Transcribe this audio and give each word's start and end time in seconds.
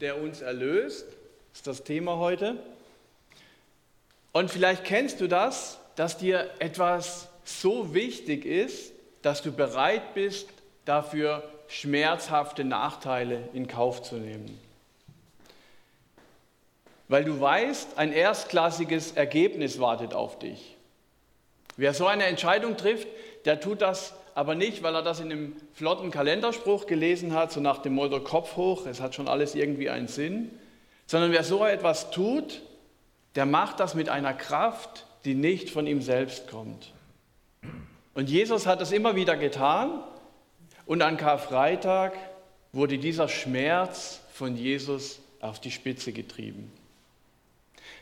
der 0.00 0.20
uns 0.20 0.40
erlöst, 0.40 1.06
ist 1.52 1.66
das 1.66 1.84
Thema 1.84 2.18
heute. 2.18 2.56
Und 4.32 4.50
vielleicht 4.50 4.84
kennst 4.84 5.20
du 5.20 5.26
das, 5.26 5.78
dass 5.96 6.18
dir 6.18 6.50
etwas 6.58 7.28
so 7.44 7.94
wichtig 7.94 8.44
ist, 8.44 8.92
dass 9.22 9.42
du 9.42 9.52
bereit 9.52 10.14
bist, 10.14 10.48
dafür 10.84 11.42
schmerzhafte 11.66 12.64
Nachteile 12.64 13.48
in 13.52 13.66
Kauf 13.66 14.02
zu 14.02 14.16
nehmen. 14.16 14.58
Weil 17.08 17.24
du 17.24 17.40
weißt, 17.40 17.98
ein 17.98 18.12
erstklassiges 18.12 19.12
Ergebnis 19.12 19.80
wartet 19.80 20.14
auf 20.14 20.38
dich. 20.38 20.76
Wer 21.76 21.94
so 21.94 22.06
eine 22.06 22.24
Entscheidung 22.24 22.76
trifft, 22.76 23.08
der 23.44 23.60
tut 23.60 23.82
das 23.82 24.14
aber 24.38 24.54
nicht, 24.54 24.84
weil 24.84 24.94
er 24.94 25.02
das 25.02 25.18
in 25.18 25.32
einem 25.32 25.56
flotten 25.72 26.12
Kalenderspruch 26.12 26.86
gelesen 26.86 27.34
hat, 27.34 27.50
so 27.50 27.58
nach 27.58 27.78
dem 27.78 27.94
Motto 27.94 28.20
Kopf 28.20 28.54
hoch, 28.54 28.86
es 28.86 29.00
hat 29.00 29.16
schon 29.16 29.26
alles 29.26 29.56
irgendwie 29.56 29.90
einen 29.90 30.06
Sinn, 30.06 30.52
sondern 31.06 31.32
wer 31.32 31.42
so 31.42 31.66
etwas 31.66 32.12
tut, 32.12 32.62
der 33.34 33.46
macht 33.46 33.80
das 33.80 33.96
mit 33.96 34.08
einer 34.08 34.32
Kraft, 34.34 35.06
die 35.24 35.34
nicht 35.34 35.70
von 35.70 35.88
ihm 35.88 36.00
selbst 36.02 36.46
kommt. 36.46 36.92
Und 38.14 38.30
Jesus 38.30 38.68
hat 38.68 38.80
das 38.80 38.92
immer 38.92 39.16
wieder 39.16 39.36
getan 39.36 40.04
und 40.86 41.02
an 41.02 41.16
Karfreitag 41.16 42.12
wurde 42.72 42.98
dieser 42.98 43.26
Schmerz 43.26 44.20
von 44.32 44.56
Jesus 44.56 45.18
auf 45.40 45.58
die 45.58 45.72
Spitze 45.72 46.12
getrieben. 46.12 46.70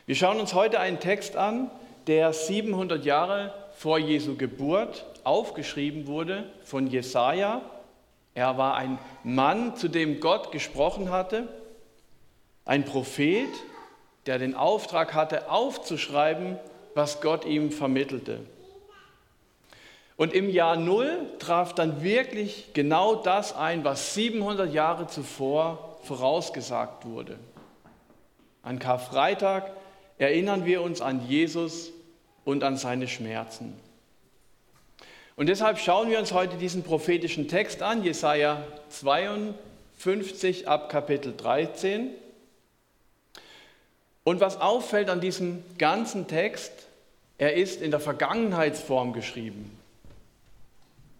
Wir 0.05 0.13
schauen 0.13 0.39
uns 0.39 0.53
heute 0.53 0.79
einen 0.79 0.99
Text 0.99 1.35
an, 1.35 1.71
der 2.05 2.31
700 2.31 3.05
Jahre 3.05 3.55
vor 3.77 3.99
Jesu 3.99 4.35
Geburt 4.35 5.05
aufgeschrieben 5.23 6.07
wurde 6.07 6.51
von 6.63 6.87
Jesaja. 6.87 7.61
Er 8.33 8.57
war 8.57 8.75
ein 8.75 8.97
Mann, 9.23 9.75
zu 9.75 9.87
dem 9.87 10.19
Gott 10.19 10.51
gesprochen 10.51 11.11
hatte, 11.11 11.47
ein 12.65 12.85
Prophet, 12.85 13.49
der 14.25 14.39
den 14.39 14.55
Auftrag 14.55 15.13
hatte, 15.13 15.51
aufzuschreiben, 15.51 16.57
was 16.95 17.21
Gott 17.21 17.45
ihm 17.45 17.71
vermittelte. 17.71 18.39
Und 20.15 20.33
im 20.33 20.49
Jahr 20.49 20.75
Null 20.75 21.27
traf 21.37 21.75
dann 21.75 22.01
wirklich 22.01 22.73
genau 22.73 23.13
das 23.13 23.55
ein, 23.55 23.83
was 23.83 24.15
700 24.15 24.73
Jahre 24.73 25.05
zuvor 25.05 25.99
vorausgesagt 26.01 27.05
wurde. 27.05 27.37
An 28.63 28.79
Karfreitag 28.79 29.71
erinnern 30.17 30.65
wir 30.65 30.81
uns 30.81 30.99
an 30.99 31.27
Jesus 31.27 31.91
und 32.47 32.63
an 32.63 32.77
seine 32.77 33.09
Schmerzen. 33.09 33.77
Und 35.35 35.49
deshalb 35.49 35.79
schauen 35.79 36.09
wir 36.09 36.17
uns 36.17 36.31
heute 36.31 36.55
diesen 36.55 36.81
prophetischen 36.81 37.49
Text 37.49 37.81
an, 37.81 38.05
Jesaja 38.05 38.63
52 38.89 40.65
ab 40.65 40.89
Kapitel 40.89 41.35
13. 41.35 42.09
Und 44.23 44.39
was 44.39 44.61
auffällt 44.61 45.09
an 45.09 45.19
diesem 45.19 45.61
ganzen 45.77 46.27
Text, 46.27 46.71
er 47.37 47.55
ist 47.55 47.81
in 47.81 47.91
der 47.91 47.99
Vergangenheitsform 47.99 49.11
geschrieben. 49.11 49.77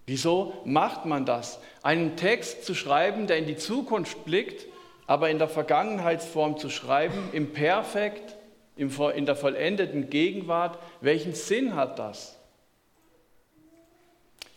Wieso 0.06 0.54
macht 0.64 1.06
man 1.06 1.26
das? 1.26 1.60
Einen 1.84 2.16
Text 2.16 2.64
zu 2.64 2.74
schreiben, 2.74 3.28
der 3.28 3.38
in 3.38 3.48
die 3.48 3.58
Zukunft 3.58 4.24
blickt, 4.24 4.66
aber 5.08 5.30
in 5.30 5.40
der 5.40 5.50
Vergangenheitsform 5.50 6.58
zu 6.58 6.70
schreiben, 6.70 7.30
im 7.34 7.52
Perfekt, 7.52 8.37
in 8.78 9.26
der 9.26 9.36
vollendeten 9.36 10.10
Gegenwart, 10.10 10.78
welchen 11.02 11.34
Sinn 11.34 11.76
hat 11.76 12.00
das? 12.00 12.38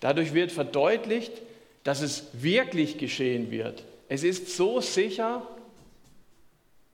Dadurch 0.01 0.35
wird 0.35 0.53
verdeutlicht, 0.53 1.33
dass 1.85 2.01
es 2.01 2.25
wirklich 2.33 2.99
geschehen 2.99 3.51
wird. 3.51 3.85
Es 4.09 4.23
ist 4.25 4.57
so 4.57 4.81
sicher, 4.81 5.47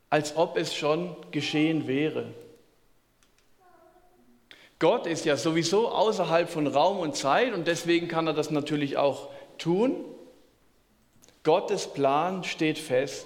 als 0.09 0.35
ob 0.37 0.57
es 0.57 0.75
schon 0.75 1.15
geschehen 1.31 1.87
wäre. 1.87 2.27
Gott 4.79 5.07
ist 5.07 5.25
ja 5.25 5.35
sowieso 5.37 5.89
außerhalb 5.89 6.49
von 6.49 6.67
Raum 6.67 6.99
und 6.99 7.15
Zeit 7.15 7.53
und 7.53 7.67
deswegen 7.67 8.07
kann 8.07 8.27
er 8.27 8.33
das 8.33 8.51
natürlich 8.51 8.97
auch 8.97 9.29
tun. 9.57 10.05
Gottes 11.43 11.87
Plan 11.87 12.43
steht 12.43 12.77
fest. 12.77 13.25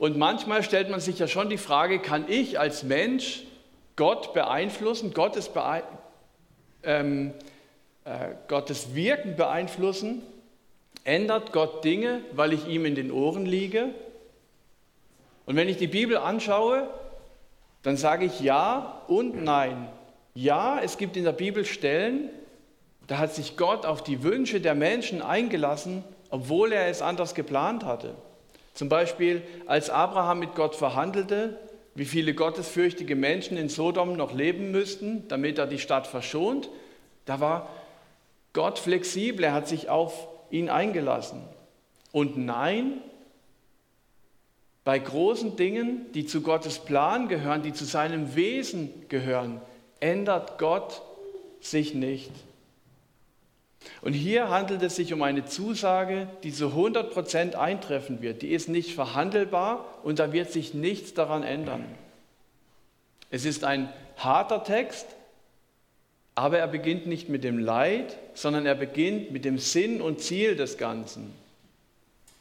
Und 0.00 0.16
manchmal 0.16 0.62
stellt 0.62 0.88
man 0.88 0.98
sich 0.98 1.18
ja 1.18 1.28
schon 1.28 1.50
die 1.50 1.58
Frage, 1.58 1.98
kann 1.98 2.24
ich 2.26 2.58
als 2.58 2.84
Mensch 2.84 3.42
Gott 3.96 4.32
beeinflussen, 4.32 5.12
Gottes, 5.12 5.50
Bee 5.50 5.82
ähm, 6.82 7.34
äh, 8.06 8.30
Gottes 8.48 8.94
Wirken 8.94 9.36
beeinflussen? 9.36 10.22
Ändert 11.04 11.52
Gott 11.52 11.84
Dinge, 11.84 12.22
weil 12.32 12.54
ich 12.54 12.66
ihm 12.66 12.86
in 12.86 12.94
den 12.94 13.12
Ohren 13.12 13.44
liege? 13.44 13.90
Und 15.44 15.56
wenn 15.56 15.68
ich 15.68 15.76
die 15.76 15.86
Bibel 15.86 16.16
anschaue, 16.16 16.88
dann 17.82 17.98
sage 17.98 18.24
ich 18.24 18.40
ja 18.40 19.02
und 19.06 19.44
nein. 19.44 19.86
Ja, 20.32 20.80
es 20.82 20.96
gibt 20.96 21.18
in 21.18 21.24
der 21.24 21.32
Bibel 21.32 21.66
Stellen, 21.66 22.30
da 23.06 23.18
hat 23.18 23.34
sich 23.34 23.58
Gott 23.58 23.84
auf 23.84 24.02
die 24.02 24.22
Wünsche 24.22 24.62
der 24.62 24.74
Menschen 24.74 25.20
eingelassen, 25.20 26.04
obwohl 26.30 26.72
er 26.72 26.88
es 26.88 27.02
anders 27.02 27.34
geplant 27.34 27.84
hatte. 27.84 28.14
Zum 28.74 28.88
Beispiel, 28.88 29.42
als 29.66 29.90
Abraham 29.90 30.38
mit 30.38 30.54
Gott 30.54 30.74
verhandelte, 30.74 31.58
wie 31.94 32.04
viele 32.04 32.34
gottesfürchtige 32.34 33.16
Menschen 33.16 33.56
in 33.56 33.68
Sodom 33.68 34.16
noch 34.16 34.32
leben 34.32 34.70
müssten, 34.70 35.26
damit 35.28 35.58
er 35.58 35.66
die 35.66 35.78
Stadt 35.78 36.06
verschont, 36.06 36.70
da 37.26 37.40
war 37.40 37.68
Gott 38.52 38.78
flexibel, 38.78 39.44
er 39.44 39.52
hat 39.52 39.68
sich 39.68 39.88
auf 39.88 40.28
ihn 40.50 40.70
eingelassen. 40.70 41.42
Und 42.12 42.36
nein, 42.36 43.00
bei 44.84 44.98
großen 44.98 45.56
Dingen, 45.56 46.10
die 46.14 46.26
zu 46.26 46.42
Gottes 46.42 46.78
Plan 46.78 47.28
gehören, 47.28 47.62
die 47.62 47.72
zu 47.72 47.84
seinem 47.84 48.34
Wesen 48.34 48.90
gehören, 49.08 49.60
ändert 50.00 50.58
Gott 50.58 51.02
sich 51.60 51.94
nicht. 51.94 52.32
Und 54.02 54.12
hier 54.12 54.48
handelt 54.48 54.82
es 54.82 54.96
sich 54.96 55.12
um 55.12 55.22
eine 55.22 55.44
Zusage, 55.44 56.28
die 56.42 56.52
zu 56.52 56.68
100% 56.68 57.54
eintreffen 57.54 58.22
wird. 58.22 58.42
Die 58.42 58.50
ist 58.50 58.68
nicht 58.68 58.94
verhandelbar 58.94 59.84
und 60.02 60.18
da 60.18 60.32
wird 60.32 60.50
sich 60.50 60.74
nichts 60.74 61.14
daran 61.14 61.42
ändern. 61.42 61.84
Es 63.30 63.44
ist 63.44 63.64
ein 63.64 63.92
harter 64.16 64.64
Text, 64.64 65.06
aber 66.34 66.58
er 66.58 66.68
beginnt 66.68 67.06
nicht 67.06 67.28
mit 67.28 67.44
dem 67.44 67.58
Leid, 67.58 68.16
sondern 68.34 68.66
er 68.66 68.74
beginnt 68.74 69.30
mit 69.30 69.44
dem 69.44 69.58
Sinn 69.58 70.00
und 70.00 70.20
Ziel 70.20 70.56
des 70.56 70.78
Ganzen. 70.78 71.32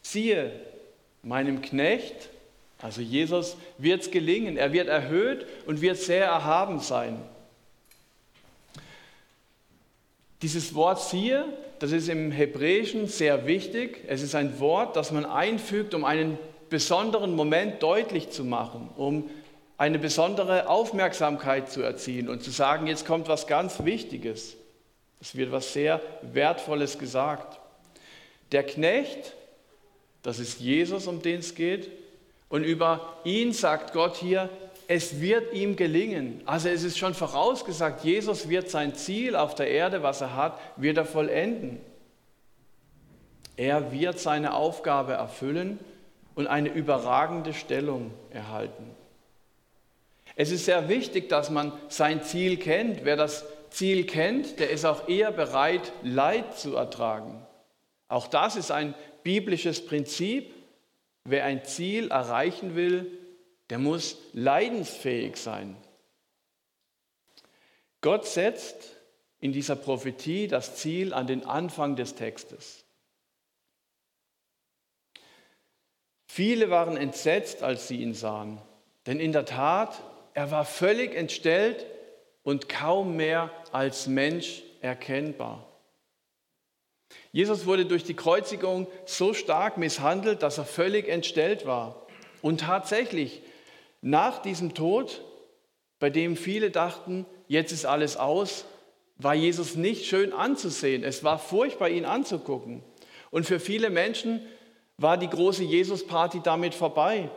Siehe, 0.01 0.51
meinem 1.23 1.61
Knecht, 1.61 2.29
also 2.81 3.01
Jesus, 3.01 3.57
wird 3.77 4.01
es 4.01 4.11
gelingen. 4.11 4.55
Er 4.55 4.71
wird 4.71 4.87
erhöht 4.87 5.45
und 5.65 5.81
wird 5.81 5.97
sehr 5.97 6.25
erhaben 6.25 6.79
sein. 6.79 7.19
Dieses 10.41 10.73
Wort 10.73 11.01
siehe, 11.01 11.45
das 11.79 11.91
ist 11.91 12.07
im 12.09 12.31
Hebräischen 12.31 13.07
sehr 13.07 13.45
wichtig. 13.45 14.03
Es 14.07 14.21
ist 14.21 14.35
ein 14.35 14.59
Wort, 14.59 14.95
das 14.95 15.11
man 15.11 15.25
einfügt, 15.25 15.93
um 15.93 16.05
einen 16.05 16.37
besonderen 16.69 17.35
Moment 17.35 17.81
deutlich 17.81 18.29
zu 18.29 18.43
machen, 18.43 18.89
um 18.95 19.29
eine 19.77 19.99
besondere 19.99 20.67
Aufmerksamkeit 20.67 21.71
zu 21.71 21.81
erzielen 21.81 22.29
und 22.29 22.43
zu 22.43 22.51
sagen, 22.51 22.87
jetzt 22.87 23.05
kommt 23.05 23.27
was 23.27 23.47
ganz 23.47 23.83
Wichtiges. 23.83 24.55
Es 25.21 25.35
wird 25.35 25.51
was 25.51 25.73
sehr 25.73 26.01
Wertvolles 26.21 26.99
gesagt. 26.99 27.59
Der 28.51 28.63
Knecht, 28.63 29.35
das 30.21 30.39
ist 30.39 30.59
Jesus, 30.59 31.07
um 31.07 31.21
den 31.21 31.39
es 31.39 31.55
geht, 31.55 31.89
und 32.49 32.63
über 32.63 33.17
ihn 33.23 33.53
sagt 33.53 33.93
Gott 33.93 34.17
hier, 34.17 34.49
es 34.91 35.21
wird 35.21 35.53
ihm 35.53 35.75
gelingen. 35.75 36.41
Also 36.47 36.67
es 36.67 36.83
ist 36.83 36.97
schon 36.97 37.13
vorausgesagt, 37.13 38.03
Jesus 38.03 38.49
wird 38.49 38.71
sein 38.71 38.95
Ziel 38.95 39.35
auf 39.35 39.53
der 39.53 39.69
Erde, 39.69 40.01
was 40.01 40.19
er 40.19 40.35
hat, 40.35 40.59
wird 40.77 40.97
er 40.97 41.05
vollenden. 41.05 41.79
Er 43.55 43.91
wird 43.91 44.17
seine 44.17 44.55
Aufgabe 44.55 45.13
erfüllen 45.13 45.79
und 46.33 46.47
eine 46.47 46.69
überragende 46.69 47.53
Stellung 47.53 48.11
erhalten. 48.31 48.89
Es 50.35 50.49
ist 50.49 50.65
sehr 50.65 50.89
wichtig, 50.89 51.29
dass 51.29 51.51
man 51.51 51.71
sein 51.89 52.23
Ziel 52.23 52.57
kennt. 52.57 53.05
Wer 53.05 53.15
das 53.15 53.45
Ziel 53.69 54.07
kennt, 54.07 54.59
der 54.59 54.71
ist 54.71 54.85
auch 54.85 55.07
eher 55.07 55.31
bereit, 55.31 55.91
Leid 56.01 56.57
zu 56.57 56.75
ertragen. 56.75 57.45
Auch 58.07 58.25
das 58.25 58.55
ist 58.55 58.71
ein 58.71 58.95
biblisches 59.21 59.85
Prinzip. 59.85 60.51
Wer 61.25 61.45
ein 61.45 61.63
Ziel 61.63 62.09
erreichen 62.09 62.75
will, 62.75 63.18
der 63.69 63.77
muss 63.77 64.17
leidensfähig 64.33 65.37
sein. 65.37 65.75
Gott 68.01 68.25
setzt 68.25 68.95
in 69.39 69.53
dieser 69.53 69.75
Prophetie 69.75 70.47
das 70.47 70.75
Ziel 70.75 71.13
an 71.13 71.27
den 71.27 71.45
Anfang 71.45 71.95
des 71.95 72.15
Textes. 72.15 72.85
Viele 76.27 76.69
waren 76.69 76.95
entsetzt, 76.95 77.63
als 77.63 77.87
sie 77.87 78.01
ihn 78.01 78.13
sahen, 78.13 78.61
denn 79.07 79.19
in 79.19 79.31
der 79.31 79.45
Tat, 79.45 80.01
er 80.33 80.51
war 80.51 80.63
völlig 80.63 81.15
entstellt 81.15 81.85
und 82.43 82.69
kaum 82.69 83.15
mehr 83.15 83.51
als 83.71 84.07
Mensch 84.07 84.63
erkennbar. 84.81 85.65
Jesus 87.31 87.65
wurde 87.65 87.85
durch 87.85 88.03
die 88.03 88.15
Kreuzigung 88.15 88.87
so 89.05 89.33
stark 89.33 89.77
misshandelt, 89.77 90.43
dass 90.43 90.57
er 90.57 90.65
völlig 90.65 91.07
entstellt 91.07 91.65
war. 91.65 92.07
Und 92.41 92.61
tatsächlich, 92.61 93.41
nach 94.01 94.41
diesem 94.41 94.73
Tod, 94.73 95.21
bei 95.99 96.09
dem 96.09 96.37
viele 96.37 96.71
dachten, 96.71 97.25
jetzt 97.47 97.71
ist 97.71 97.85
alles 97.85 98.17
aus, 98.17 98.65
war 99.17 99.35
Jesus 99.35 99.75
nicht 99.75 100.05
schön 100.05 100.31
anzusehen. 100.31 101.03
Es 101.03 101.23
war 101.23 101.39
furchtbar, 101.39 101.89
ihn 101.89 102.05
anzugucken. 102.05 102.81
Und 103.31 103.45
für 103.45 103.59
viele 103.59 103.89
Menschen 103.89 104.41
war 104.97 105.17
die 105.17 105.29
große 105.29 105.63
Jesus-Party 105.63 106.41
damit 106.43 106.73
vorbei. 106.73 107.29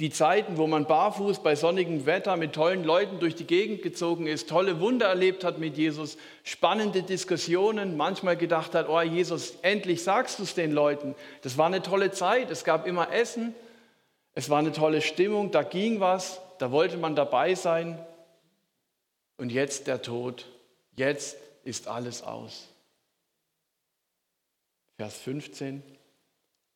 Die 0.00 0.10
Zeiten, 0.10 0.56
wo 0.56 0.66
man 0.66 0.86
barfuß 0.86 1.40
bei 1.40 1.54
sonnigem 1.54 2.06
Wetter 2.06 2.38
mit 2.38 2.54
tollen 2.54 2.84
Leuten 2.84 3.18
durch 3.18 3.34
die 3.34 3.46
Gegend 3.46 3.82
gezogen 3.82 4.26
ist, 4.26 4.48
tolle 4.48 4.80
Wunder 4.80 5.06
erlebt 5.06 5.44
hat 5.44 5.58
mit 5.58 5.76
Jesus, 5.76 6.16
spannende 6.42 7.02
Diskussionen, 7.02 7.98
manchmal 7.98 8.38
gedacht 8.38 8.74
hat, 8.74 8.88
oh 8.88 9.02
Jesus, 9.02 9.56
endlich 9.60 10.02
sagst 10.02 10.38
du 10.38 10.44
es 10.44 10.54
den 10.54 10.72
Leuten. 10.72 11.14
Das 11.42 11.58
war 11.58 11.66
eine 11.66 11.82
tolle 11.82 12.12
Zeit, 12.12 12.50
es 12.50 12.64
gab 12.64 12.86
immer 12.86 13.12
Essen, 13.12 13.54
es 14.40 14.48
war 14.48 14.58
eine 14.58 14.72
tolle 14.72 15.02
Stimmung, 15.02 15.50
da 15.50 15.62
ging 15.62 16.00
was, 16.00 16.40
da 16.56 16.72
wollte 16.72 16.96
man 16.96 17.14
dabei 17.14 17.54
sein. 17.54 18.02
Und 19.36 19.52
jetzt 19.52 19.86
der 19.86 20.00
Tod, 20.00 20.46
jetzt 20.96 21.36
ist 21.62 21.88
alles 21.88 22.22
aus. 22.22 22.68
Vers 24.96 25.18
15. 25.18 25.82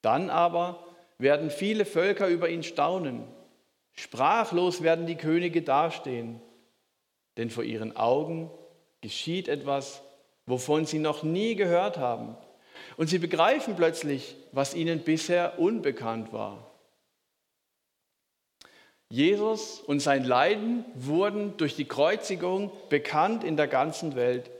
Dann 0.02 0.28
aber 0.28 0.84
werden 1.16 1.48
viele 1.48 1.86
Völker 1.86 2.28
über 2.28 2.50
ihn 2.50 2.64
staunen. 2.64 3.24
Sprachlos 3.94 4.82
werden 4.82 5.06
die 5.06 5.16
Könige 5.16 5.62
dastehen, 5.62 6.42
denn 7.38 7.48
vor 7.48 7.64
ihren 7.64 7.96
Augen 7.96 8.50
geschieht 9.00 9.48
etwas, 9.48 10.02
wovon 10.44 10.84
sie 10.84 10.98
noch 10.98 11.22
nie 11.22 11.54
gehört 11.54 11.96
haben. 11.96 12.36
Und 12.98 13.08
sie 13.08 13.18
begreifen 13.18 13.74
plötzlich, 13.74 14.36
was 14.52 14.74
ihnen 14.74 15.00
bisher 15.00 15.58
unbekannt 15.58 16.30
war. 16.30 16.73
Jesus 19.08 19.80
und 19.80 20.00
sein 20.00 20.24
Leiden 20.24 20.84
wurden 20.94 21.56
durch 21.56 21.76
die 21.76 21.84
Kreuzigung 21.84 22.72
bekannt 22.88 23.44
in 23.44 23.56
der 23.56 23.68
ganzen 23.68 24.16
Welt. 24.16 24.50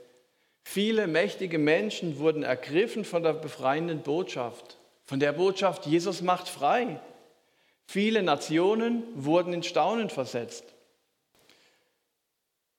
Viele 0.63 1.07
mächtige 1.07 1.59
Menschen 1.59 2.19
wurden 2.19 2.43
ergriffen 2.43 3.05
von 3.05 3.23
der 3.23 3.35
befreienden 3.35 4.01
Botschaft, 4.01 4.79
von 5.05 5.21
der 5.21 5.33
Botschaft, 5.33 5.87
Jesus 5.87 6.23
macht 6.23 6.49
frei. 6.49 7.01
Viele 7.87 8.23
Nationen 8.23 9.03
wurden 9.15 9.53
in 9.53 9.63
Staunen 9.63 10.09
versetzt. 10.09 10.65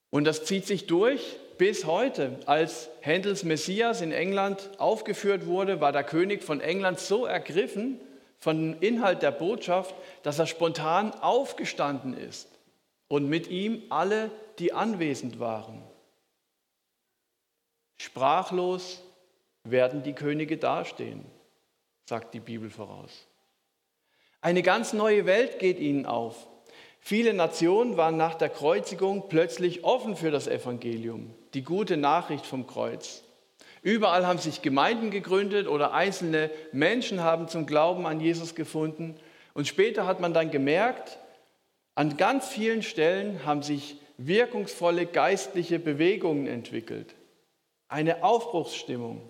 Und 0.10 0.24
das 0.26 0.46
zieht 0.46 0.66
sich 0.66 0.88
durch 0.88 1.38
bis 1.58 1.86
heute. 1.86 2.40
Als 2.46 2.90
Händels 3.02 3.44
Messias 3.44 4.02
in 4.02 4.12
England 4.12 4.70
aufgeführt 4.78 5.46
wurde, 5.46 5.82
war 5.82 5.92
der 5.92 6.04
König 6.04 6.44
von 6.44 6.62
England 6.62 7.00
so 7.00 7.26
ergriffen, 7.26 8.00
von 8.46 8.74
dem 8.74 8.80
Inhalt 8.80 9.24
der 9.24 9.32
Botschaft, 9.32 9.96
dass 10.22 10.38
er 10.38 10.46
spontan 10.46 11.16
aufgestanden 11.16 12.16
ist 12.16 12.48
und 13.08 13.28
mit 13.28 13.48
ihm 13.48 13.82
alle, 13.90 14.30
die 14.60 14.72
anwesend 14.72 15.40
waren. 15.40 15.82
Sprachlos 17.98 19.02
werden 19.64 20.04
die 20.04 20.14
Könige 20.14 20.58
dastehen, 20.58 21.26
sagt 22.08 22.36
die 22.36 22.40
Bibel 22.40 22.70
voraus. 22.70 23.26
Eine 24.42 24.62
ganz 24.62 24.94
neue 24.94 25.26
Welt 25.26 25.58
geht 25.58 25.80
ihnen 25.80 26.06
auf. 26.06 26.46
Viele 27.00 27.34
Nationen 27.34 27.98
waren 27.98 28.16
nach 28.16 28.36
der 28.36 28.50
Kreuzigung 28.50 29.28
plötzlich 29.28 29.84
offen 29.84 30.16
für 30.16 30.30
das 30.30 30.46
Evangelium, 30.46 31.34
die 31.56 31.64
gute 31.64 31.98
Nachricht 31.98 32.46
vom 32.46 32.68
Kreuz. 32.68 33.25
Überall 33.86 34.26
haben 34.26 34.40
sich 34.40 34.64
Gemeinden 34.64 35.12
gegründet 35.12 35.68
oder 35.68 35.94
einzelne 35.94 36.50
Menschen 36.72 37.22
haben 37.22 37.48
zum 37.48 37.68
Glauben 37.68 38.08
an 38.08 38.20
Jesus 38.20 38.56
gefunden. 38.56 39.16
Und 39.54 39.68
später 39.68 40.08
hat 40.08 40.20
man 40.20 40.34
dann 40.34 40.50
gemerkt, 40.50 41.20
an 41.94 42.18
ganz 42.18 42.48
vielen 42.48 42.82
Stellen 42.82 43.46
haben 43.46 43.62
sich 43.62 43.98
wirkungsvolle 44.18 45.06
geistliche 45.06 45.78
Bewegungen 45.78 46.48
entwickelt. 46.48 47.14
Eine 47.88 48.24
Aufbruchsstimmung. 48.24 49.30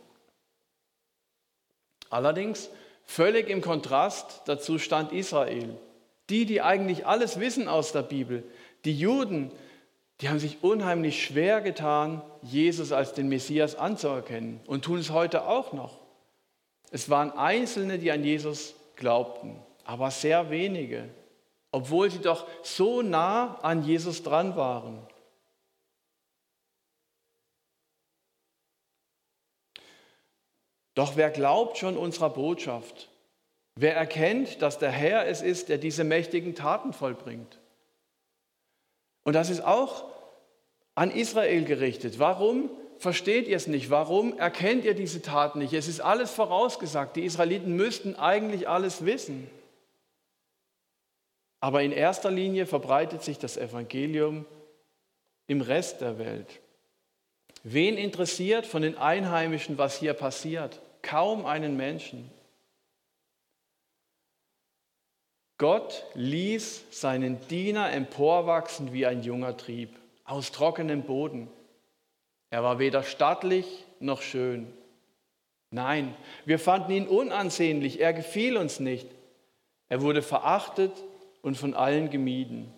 Allerdings 2.10 2.70
völlig 3.04 3.50
im 3.50 3.60
Kontrast 3.60 4.44
dazu 4.46 4.80
stand 4.80 5.12
Israel. 5.12 5.78
Die, 6.30 6.46
die 6.46 6.62
eigentlich 6.62 7.06
alles 7.06 7.42
wissen 7.42 7.68
aus 7.68 7.92
der 7.92 8.04
Bibel, 8.04 8.46
die 8.86 8.98
Juden, 8.98 9.52
die 10.22 10.30
haben 10.30 10.40
sich 10.40 10.64
unheimlich 10.64 11.24
schwer 11.24 11.62
getan, 11.62 12.22
Jesus 12.42 12.92
als 12.92 13.14
den 13.14 13.28
Messias 13.28 13.76
anzuerkennen 13.76 14.62
und 14.66 14.86
tun 14.86 15.00
es 15.00 15.10
heute 15.10 15.46
auch 15.46 15.74
noch. 15.74 16.00
Es 16.92 17.10
waren 17.10 17.32
Einzelne, 17.32 18.00
die 18.00 18.12
an 18.12 18.24
Jesus 18.24 18.76
glaubten, 18.96 19.62
aber 19.84 20.12
sehr 20.12 20.50
wenige, 20.50 21.10
obwohl 21.72 22.10
sie 22.10 22.20
doch 22.20 22.48
so 22.64 23.02
nah 23.02 23.56
an 23.62 23.84
Jesus 23.84 24.24
dran 24.24 24.56
waren. 24.56 25.06
Doch 30.94 31.18
wer 31.18 31.30
glaubt 31.30 31.78
schon 31.78 31.98
unserer 31.98 32.30
Botschaft? 32.30 33.10
Wer 33.78 33.98
erkennt, 33.98 34.62
dass 34.62 34.80
der 34.80 34.92
Herr 34.92 35.28
es 35.28 35.42
ist, 35.42 35.68
der 35.68 35.78
diese 35.78 36.06
mächtigen 36.06 36.56
Taten 36.56 36.94
vollbringt? 36.94 37.60
Und 39.26 39.34
das 39.34 39.50
ist 39.50 39.66
auch 39.66 40.06
an 40.94 41.12
Israel 41.12 41.66
gerichtet. 41.66 42.20
Warum 42.20 42.70
versteht 43.00 43.48
ihr 43.48 43.58
es 43.58 43.68
nicht? 43.68 43.90
Warum 43.90 44.38
erkennt 44.38 44.86
ihr 44.86 44.94
diese 44.94 45.22
Taten 45.22 45.60
nicht? 45.60 45.74
Es 45.74 45.90
ist 45.90 46.00
alles 46.00 46.32
vorausgesagt. 46.32 47.18
Die 47.18 47.26
Israeliten 47.26 47.76
müssten 47.76 48.16
eigentlich 48.16 48.70
alles 48.70 49.04
wissen. 49.04 49.50
Aber 51.60 51.82
in 51.82 51.92
erster 51.92 52.32
Linie 52.32 52.68
verbreitet 52.68 53.24
sich 53.24 53.40
das 53.40 53.58
Evangelium 53.58 54.46
im 55.48 55.62
Rest 55.62 56.02
der 56.02 56.20
Welt. 56.20 56.62
Wen 57.64 57.98
interessiert 57.98 58.68
von 58.68 58.84
den 58.84 58.96
Einheimischen, 58.98 59.80
was 59.80 59.98
hier 59.98 60.14
passiert? 60.14 60.80
Kaum 61.02 61.48
einen 61.48 61.76
Menschen. 61.76 62.30
Gott 65.58 66.06
ließ 66.16 66.84
seinen 66.92 67.40
Diener 67.48 67.92
emporwachsen 67.92 68.92
wie 68.92 69.06
ein 69.06 69.24
junger 69.24 69.56
Trieb 69.56 69.90
aus 70.26 70.52
trockenem 70.52 71.04
Boden. 71.04 71.50
Er 72.50 72.64
war 72.64 72.80
weder 72.80 73.04
stattlich 73.04 73.86
noch 74.00 74.22
schön. 74.22 74.72
Nein, 75.72 76.16
wir 76.46 76.60
fanden 76.60 76.92
ihn 76.92 77.08
unansehnlich, 77.08 78.00
er 78.00 78.14
gefiel 78.14 78.58
uns 78.58 78.80
nicht. 78.80 79.08
Er 79.88 80.02
wurde 80.02 80.22
verachtet 80.22 80.92
und 81.42 81.58
von 81.58 81.74
allen 81.74 82.10
gemieden. 82.10 82.74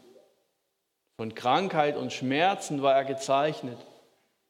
Von 1.15 1.33
Krankheit 1.33 1.97
und 1.97 2.13
Schmerzen 2.13 2.83
war 2.83 2.93
er 2.95 3.05
gezeichnet. 3.05 3.77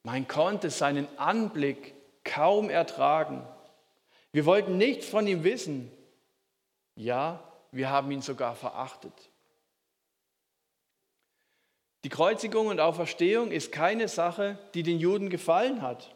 Man 0.04 0.28
konnte 0.28 0.70
seinen 0.70 1.08
Anblick 1.18 1.94
kaum 2.26 2.70
ertragen. 2.70 3.46
Wir 4.34 4.46
wollten 4.46 4.78
nichts 4.78 5.08
von 5.08 5.28
ihm 5.28 5.44
wissen. 5.44 5.92
Ja, 6.96 7.47
wir 7.72 7.90
haben 7.90 8.12
ihn 8.12 8.22
sogar 8.22 8.56
verachtet. 8.56 9.30
Die 12.04 12.10
Kreuzigung 12.10 12.68
und 12.68 12.80
Auferstehung 12.80 13.52
ist 13.52 13.72
keine 13.72 14.08
Sache, 14.08 14.58
die 14.74 14.84
den 14.84 15.00
Juden 15.00 15.30
gefallen 15.30 15.82
hat, 15.82 16.16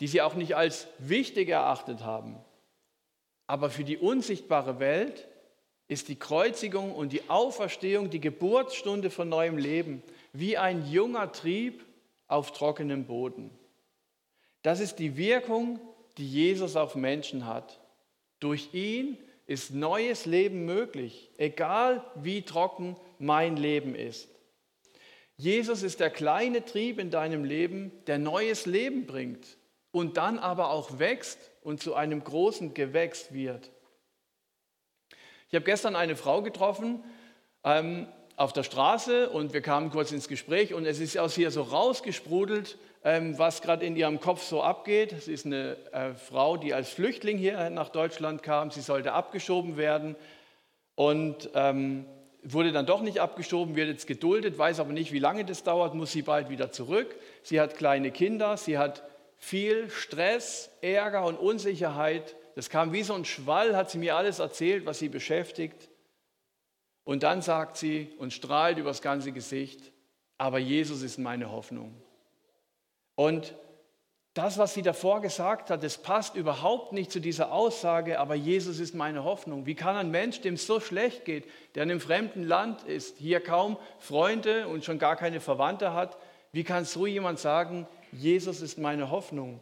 die 0.00 0.08
sie 0.08 0.22
auch 0.22 0.34
nicht 0.34 0.56
als 0.56 0.88
wichtig 0.98 1.48
erachtet 1.48 2.00
haben. 2.00 2.36
Aber 3.46 3.70
für 3.70 3.84
die 3.84 3.98
unsichtbare 3.98 4.80
Welt 4.80 5.28
ist 5.86 6.08
die 6.08 6.18
Kreuzigung 6.18 6.94
und 6.94 7.12
die 7.12 7.28
Auferstehung 7.28 8.10
die 8.10 8.20
Geburtsstunde 8.20 9.10
von 9.10 9.28
neuem 9.28 9.58
Leben, 9.58 10.02
wie 10.32 10.56
ein 10.56 10.90
junger 10.90 11.30
Trieb 11.30 11.84
auf 12.26 12.52
trockenem 12.52 13.04
Boden. 13.04 13.50
Das 14.62 14.80
ist 14.80 14.96
die 14.96 15.16
Wirkung, 15.16 15.78
die 16.16 16.28
Jesus 16.28 16.74
auf 16.74 16.94
Menschen 16.94 17.46
hat. 17.46 17.80
Durch 18.40 18.72
ihn 18.72 19.18
ist 19.46 19.72
neues 19.72 20.26
Leben 20.26 20.64
möglich, 20.64 21.30
egal 21.36 22.04
wie 22.14 22.42
trocken 22.42 22.96
mein 23.18 23.56
Leben 23.56 23.94
ist. 23.94 24.28
Jesus 25.36 25.82
ist 25.82 26.00
der 26.00 26.10
kleine 26.10 26.64
Trieb 26.64 26.98
in 26.98 27.10
deinem 27.10 27.44
Leben, 27.44 27.92
der 28.06 28.18
neues 28.18 28.66
Leben 28.66 29.06
bringt 29.06 29.58
und 29.90 30.16
dann 30.16 30.38
aber 30.38 30.70
auch 30.70 30.98
wächst 30.98 31.50
und 31.62 31.82
zu 31.82 31.94
einem 31.94 32.22
großen 32.22 32.74
Gewächs 32.74 33.32
wird. 33.32 33.70
Ich 35.48 35.54
habe 35.54 35.64
gestern 35.64 35.96
eine 35.96 36.16
Frau 36.16 36.42
getroffen 36.42 37.02
ähm, 37.64 38.06
auf 38.36 38.52
der 38.52 38.64
Straße 38.64 39.30
und 39.30 39.52
wir 39.52 39.60
kamen 39.60 39.90
kurz 39.90 40.10
ins 40.10 40.28
Gespräch 40.28 40.74
und 40.74 40.86
es 40.86 40.98
ist 40.98 41.16
aus 41.18 41.38
ihr 41.38 41.50
so 41.50 41.62
rausgesprudelt, 41.62 42.78
ähm, 43.04 43.38
was 43.38 43.62
gerade 43.62 43.86
in 43.86 43.96
ihrem 43.96 44.20
Kopf 44.20 44.42
so 44.42 44.62
abgeht. 44.62 45.14
Sie 45.22 45.32
ist 45.32 45.46
eine 45.46 45.76
äh, 45.92 46.14
Frau, 46.14 46.56
die 46.56 46.74
als 46.74 46.88
Flüchtling 46.88 47.38
hier 47.38 47.70
nach 47.70 47.90
Deutschland 47.90 48.42
kam. 48.42 48.70
Sie 48.70 48.80
sollte 48.80 49.12
abgeschoben 49.12 49.76
werden 49.76 50.16
und 50.96 51.50
ähm, 51.54 52.06
wurde 52.42 52.72
dann 52.72 52.86
doch 52.86 53.02
nicht 53.02 53.20
abgeschoben, 53.20 53.76
wird 53.76 53.88
jetzt 53.88 54.06
geduldet, 54.06 54.58
weiß 54.58 54.80
aber 54.80 54.92
nicht, 54.92 55.12
wie 55.12 55.18
lange 55.18 55.44
das 55.44 55.62
dauert, 55.62 55.94
muss 55.94 56.12
sie 56.12 56.22
bald 56.22 56.50
wieder 56.50 56.72
zurück. 56.72 57.14
Sie 57.42 57.60
hat 57.60 57.76
kleine 57.76 58.10
Kinder, 58.10 58.56
sie 58.56 58.78
hat 58.78 59.04
viel 59.38 59.90
Stress, 59.90 60.70
Ärger 60.80 61.24
und 61.24 61.36
Unsicherheit. 61.36 62.34
Das 62.56 62.68
kam 62.68 62.92
wie 62.92 63.02
so 63.02 63.14
ein 63.14 63.24
Schwall, 63.24 63.76
hat 63.76 63.90
sie 63.90 63.98
mir 63.98 64.16
alles 64.16 64.40
erzählt, 64.40 64.86
was 64.86 64.98
sie 64.98 65.08
beschäftigt. 65.08 65.88
Und 67.04 67.22
dann 67.22 67.42
sagt 67.42 67.76
sie 67.76 68.10
und 68.18 68.32
strahlt 68.32 68.78
übers 68.78 69.02
ganze 69.02 69.32
Gesicht, 69.32 69.92
aber 70.38 70.58
Jesus 70.58 71.02
ist 71.02 71.18
meine 71.18 71.50
Hoffnung. 71.50 71.94
Und 73.14 73.54
das, 74.34 74.58
was 74.58 74.74
sie 74.74 74.82
davor 74.82 75.20
gesagt 75.20 75.70
hat, 75.70 75.84
das 75.84 75.98
passt 75.98 76.34
überhaupt 76.34 76.92
nicht 76.92 77.12
zu 77.12 77.20
dieser 77.20 77.52
Aussage, 77.52 78.18
aber 78.18 78.34
Jesus 78.34 78.80
ist 78.80 78.92
meine 78.92 79.22
Hoffnung. 79.22 79.64
Wie 79.64 79.76
kann 79.76 79.94
ein 79.94 80.10
Mensch, 80.10 80.40
dem 80.40 80.54
es 80.54 80.66
so 80.66 80.80
schlecht 80.80 81.24
geht, 81.24 81.44
der 81.74 81.84
in 81.84 81.90
einem 81.92 82.00
fremden 82.00 82.42
Land 82.42 82.82
ist, 82.82 83.18
hier 83.18 83.40
kaum 83.40 83.76
Freunde 84.00 84.66
und 84.66 84.84
schon 84.84 84.98
gar 84.98 85.14
keine 85.14 85.40
Verwandte 85.40 85.92
hat, 85.92 86.18
wie 86.50 86.64
kann 86.64 86.84
so 86.84 87.06
jemand 87.06 87.38
sagen, 87.38 87.86
Jesus 88.10 88.60
ist 88.60 88.76
meine 88.76 89.10
Hoffnung? 89.10 89.60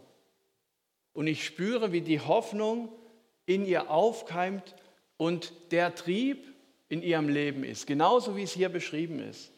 Und 1.13 1.27
ich 1.27 1.45
spüre, 1.45 1.93
wie 1.93 2.01
die 2.01 2.21
Hoffnung 2.21 2.89
in 3.45 3.67
ihr 3.67 3.91
aufkeimt 3.91 4.75
und 5.19 5.53
der 5.71 5.95
Trieb 5.95 6.52
in 6.93 7.01
ihrem 7.01 7.31
Leben 7.31 7.65
ist, 7.65 7.87
genauso 7.87 8.37
wie 8.37 8.43
es 8.43 8.53
hier 8.53 8.69
beschrieben 8.69 9.19
ist. 9.19 9.51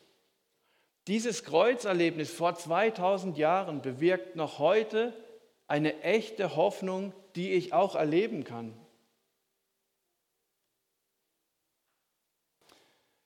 Dieses 1.09 1.43
Kreuzerlebnis 1.43 2.33
vor 2.33 2.55
2000 2.55 3.37
Jahren 3.37 3.83
bewirkt 3.83 4.37
noch 4.37 4.61
heute 4.61 5.13
eine 5.67 6.01
echte 6.03 6.55
Hoffnung, 6.55 7.13
die 7.35 7.51
ich 7.55 7.73
auch 7.73 7.97
erleben 7.97 8.45
kann. 8.45 8.73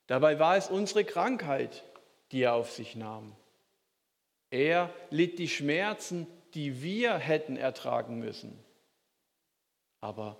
Dabei 0.07 0.39
war 0.39 0.57
es 0.57 0.71
unsere 0.71 1.05
Krankheit, 1.05 1.83
die 2.31 2.41
er 2.41 2.55
auf 2.55 2.71
sich 2.71 2.95
nahm. 2.95 3.35
Er 4.49 4.91
litt 5.11 5.37
die 5.37 5.49
Schmerzen, 5.49 6.25
die 6.55 6.81
wir 6.81 7.15
hätten 7.19 7.57
ertragen 7.57 8.17
müssen. 8.17 8.57
Aber 10.01 10.39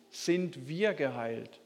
sind 0.11 0.67
wir 0.67 0.93
geheilt. 0.93 1.59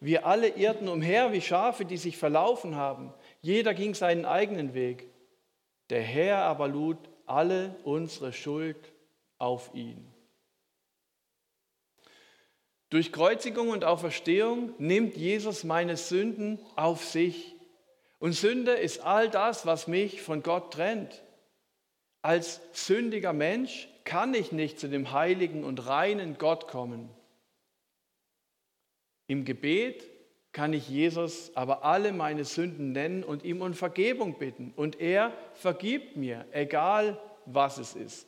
Wir 0.00 0.26
alle 0.26 0.48
irrten 0.48 0.88
umher 0.88 1.32
wie 1.32 1.40
Schafe, 1.40 1.84
die 1.84 1.98
sich 1.98 2.16
verlaufen 2.16 2.76
haben. 2.76 3.12
Jeder 3.42 3.74
ging 3.74 3.94
seinen 3.94 4.24
eigenen 4.24 4.72
Weg. 4.72 5.08
Der 5.90 6.02
Herr 6.02 6.38
aber 6.38 6.68
lud 6.68 6.96
alle 7.26 7.76
unsere 7.84 8.32
Schuld 8.32 8.92
auf 9.38 9.74
ihn. 9.74 10.06
Durch 12.88 13.12
Kreuzigung 13.12 13.68
und 13.68 13.84
Auferstehung 13.84 14.74
nimmt 14.78 15.16
Jesus 15.16 15.62
meine 15.64 15.96
Sünden 15.96 16.58
auf 16.76 17.04
sich. 17.04 17.54
Und 18.18 18.32
Sünde 18.32 18.72
ist 18.72 19.00
all 19.00 19.30
das, 19.30 19.64
was 19.64 19.86
mich 19.86 20.22
von 20.22 20.42
Gott 20.42 20.72
trennt. 20.72 21.22
Als 22.22 22.60
sündiger 22.72 23.32
Mensch 23.32 23.88
kann 24.04 24.34
ich 24.34 24.50
nicht 24.50 24.80
zu 24.80 24.88
dem 24.88 25.12
heiligen 25.12 25.62
und 25.62 25.86
reinen 25.86 26.36
Gott 26.36 26.68
kommen. 26.68 27.08
Im 29.30 29.44
Gebet 29.44 30.10
kann 30.50 30.72
ich 30.72 30.88
Jesus 30.88 31.52
aber 31.54 31.84
alle 31.84 32.12
meine 32.12 32.44
Sünden 32.44 32.90
nennen 32.90 33.22
und 33.22 33.44
ihm 33.44 33.62
um 33.62 33.74
Vergebung 33.74 34.40
bitten. 34.40 34.72
Und 34.74 35.00
er 35.00 35.32
vergibt 35.54 36.16
mir, 36.16 36.46
egal 36.50 37.16
was 37.46 37.78
es 37.78 37.94
ist. 37.94 38.26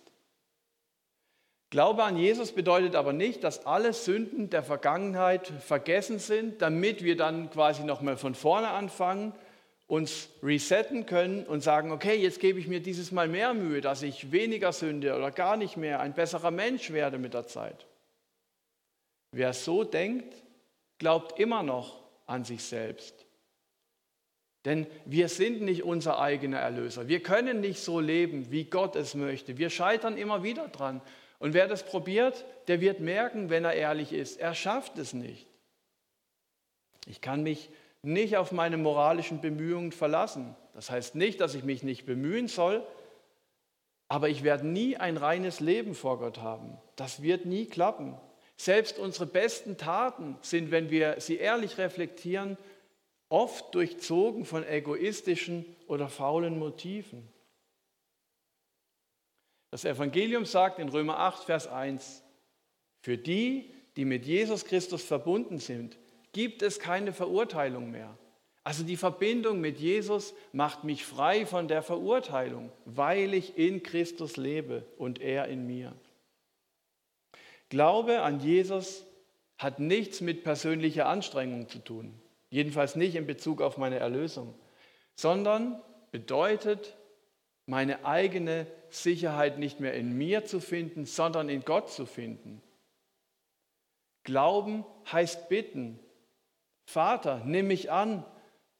Glaube 1.71 2.05
an 2.05 2.17
Jesus 2.17 2.53
bedeutet 2.53 2.95
aber 2.95 3.13
nicht, 3.13 3.43
dass 3.43 3.67
alle 3.67 3.95
Sünden 3.95 4.49
der 4.49 4.63
Vergangenheit 4.63 5.49
vergessen 5.49 6.21
sind, 6.21 6.63
damit 6.63 7.03
wir 7.03 7.17
dann 7.17 7.51
quasi 7.51 7.83
nochmal 7.83 8.17
von 8.17 8.37
vorne 8.37 8.69
anfangen, 8.69 9.33
uns 9.89 10.29
resetten 10.41 11.05
können 11.05 11.45
und 11.47 11.65
sagen, 11.65 11.91
okay, 11.91 12.15
jetzt 12.15 12.39
gebe 12.39 12.61
ich 12.61 12.69
mir 12.69 12.79
dieses 12.79 13.11
Mal 13.11 13.27
mehr 13.27 13.55
Mühe, 13.55 13.81
dass 13.81 14.05
ich 14.05 14.31
weniger 14.31 14.73
sünde 14.73 15.17
oder 15.17 15.33
gar 15.33 15.57
nicht 15.57 15.77
mehr 15.77 15.99
ein 15.99 16.15
besserer 16.15 16.53
Mensch 16.53 16.93
werde 16.93 17.19
mit 17.19 17.35
der 17.35 17.49
Zeit. 17.49 17.89
Wer 19.33 19.53
so 19.53 19.83
denkt, 19.83 20.43
glaubt 21.03 21.41
immer 21.41 21.65
noch, 21.65 22.01
an 22.27 22.45
sich 22.45 22.63
selbst. 22.63 23.27
Denn 24.65 24.87
wir 25.05 25.29
sind 25.29 25.61
nicht 25.61 25.83
unser 25.83 26.21
eigener 26.21 26.61
Erlöser. 26.61 27.09
Wir 27.09 27.25
können 27.25 27.61
nicht 27.61 27.81
so 27.81 27.99
leben, 27.99 28.53
wie 28.53 28.67
Gott 28.67 28.95
es 28.95 29.17
möchte. 29.17 29.59
Wir 29.59 29.69
scheitern 29.69 30.17
immer 30.17 30.45
wieder 30.45 30.69
dran. 30.69 31.01
Und 31.41 31.55
wer 31.55 31.67
das 31.67 31.85
probiert, 31.85 32.45
der 32.69 32.81
wird 32.81 33.01
merken, 33.01 33.51
wenn 33.51 33.65
er 33.65 33.73
ehrlich 33.73 34.13
ist, 34.13 34.39
er 34.39 34.55
schafft 34.55 34.97
es 34.97 35.13
nicht. 35.13 35.49
Ich 37.07 37.21
kann 37.21 37.43
mich 37.43 37.69
nicht 38.03 38.37
auf 38.37 38.53
meine 38.53 38.77
moralischen 38.77 39.41
Bemühungen 39.41 39.91
verlassen. 39.91 40.55
Das 40.73 40.89
heißt 40.89 41.17
nicht, 41.17 41.41
dass 41.41 41.57
ich 41.57 41.65
mich 41.65 41.83
nicht 41.83 42.07
bemühen 42.07 42.47
soll, 42.47 42.87
aber 44.07 44.29
ich 44.29 44.45
werde 44.45 44.69
nie 44.69 44.97
ein 44.97 45.17
reines 45.17 45.59
Leben 45.59 45.97
vor 45.97 46.21
Gott 46.21 46.39
haben. 46.39 46.79
Das 46.95 47.23
wird 47.23 47.45
nie 47.45 47.67
klappen. 47.67 48.17
Selbst 48.63 49.01
unsere 49.01 49.27
besten 49.27 49.77
Taten 49.77 50.39
sind, 50.41 50.71
wenn 50.71 50.89
wir 50.89 51.21
sie 51.21 51.37
ehrlich 51.37 51.79
reflektieren, 51.79 52.57
oft 53.29 53.75
durchzogen 53.75 54.45
von 54.45 54.65
egoistischen 54.65 55.65
oder 55.89 56.09
faulen 56.09 56.61
Motiven. 56.61 57.27
Das 59.73 59.85
Evangelium 59.85 60.45
sagt 60.45 60.79
in 60.79 60.89
Römer 60.89 61.19
8, 61.19 61.43
Vers 61.43 61.67
1, 61.67 62.23
für 63.01 63.19
die, 63.19 63.75
die 63.97 64.05
mit 64.05 64.27
Jesus 64.27 64.65
Christus 64.65 65.03
verbunden 65.03 65.59
sind, 65.59 65.99
gibt 66.31 66.63
es 66.63 66.79
keine 66.79 67.13
Verurteilung 67.13 67.91
mehr. 67.91 68.17
Also 68.63 68.85
die 68.85 68.97
Verbindung 68.97 69.61
mit 69.61 69.79
Jesus 69.79 70.35
macht 70.53 70.85
mich 70.85 71.05
frei 71.05 71.47
von 71.47 71.67
der 71.67 71.83
Verurteilung, 71.83 72.71
weil 72.85 73.35
ich 73.35 73.59
in 73.59 73.83
Christus 73.83 74.37
lebe 74.37 74.87
und 74.99 75.21
er 75.21 75.49
in 75.49 75.67
mir. 75.67 75.97
Glaube 77.73 78.21
an 78.21 78.39
Jesus 78.39 79.07
hat 79.57 79.79
nichts 79.79 80.21
mit 80.21 80.45
persönlicher 80.45 81.09
Anstrengung 81.09 81.71
zu 81.71 81.79
tun, 81.79 82.13
jedenfalls 82.51 82.97
nicht 82.97 83.15
in 83.15 83.27
Bezug 83.27 83.63
auf 83.63 83.79
meine 83.79 83.99
Erlösung, 83.99 84.53
sondern 85.15 85.81
bedeutet, 86.11 86.99
meine 87.65 88.05
eigene 88.05 88.67
Sicherheit 88.91 89.59
nicht 89.59 89.81
mehr 89.81 89.95
in 89.95 90.13
mir 90.19 90.45
zu 90.45 90.61
finden, 90.61 91.07
sondern 91.07 91.49
in 91.49 91.65
Gott 91.65 91.91
zu 91.91 92.05
finden. 92.05 92.61
Glauben 94.23 94.85
heißt 95.11 95.49
bitten. 95.49 95.99
Vater, 96.85 97.41
nimm 97.47 97.69
mich 97.69 97.91
an, 97.91 98.23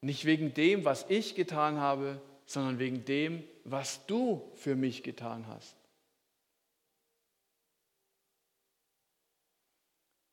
nicht 0.03 0.27
wegen 0.27 0.53
dem, 0.53 0.85
was 0.85 1.07
ich 1.09 1.35
getan 1.35 1.79
habe, 1.79 2.21
sondern 2.45 2.79
wegen 2.79 3.07
dem, 3.07 3.43
was 3.65 4.05
du 4.05 4.53
für 4.55 4.77
mich 4.77 5.03
getan 5.03 5.47
hast. 5.47 5.82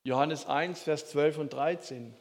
Johannes 0.09 0.47
1, 0.47 0.81
Vers 0.81 1.07
12 1.11 1.37
und 1.37 1.53
13. 1.53 2.15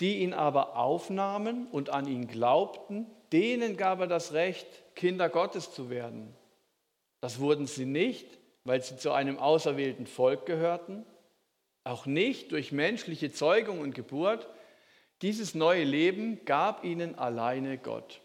Die 0.00 0.20
ihn 0.20 0.32
aber 0.32 0.74
aufnahmen 0.74 1.66
und 1.66 1.90
an 1.90 2.08
ihn 2.08 2.28
glaubten, 2.28 3.06
denen 3.30 3.76
gab 3.76 4.00
er 4.00 4.06
das 4.06 4.32
Recht, 4.32 4.66
Kinder 4.94 5.28
Gottes 5.28 5.70
zu 5.70 5.90
werden. 5.90 6.34
Das 7.20 7.40
wurden 7.40 7.66
sie 7.66 7.84
nicht, 7.84 8.38
weil 8.64 8.82
sie 8.82 8.96
zu 8.96 9.12
einem 9.12 9.38
auserwählten 9.38 10.06
Volk 10.06 10.46
gehörten, 10.46 11.04
auch 11.84 12.06
nicht 12.06 12.52
durch 12.52 12.72
menschliche 12.72 13.30
Zeugung 13.32 13.80
und 13.80 13.94
Geburt. 13.94 14.48
Dieses 15.20 15.54
neue 15.54 15.84
Leben 15.84 16.42
gab 16.46 16.84
ihnen 16.84 17.18
alleine 17.18 17.76
Gott. 17.76 18.22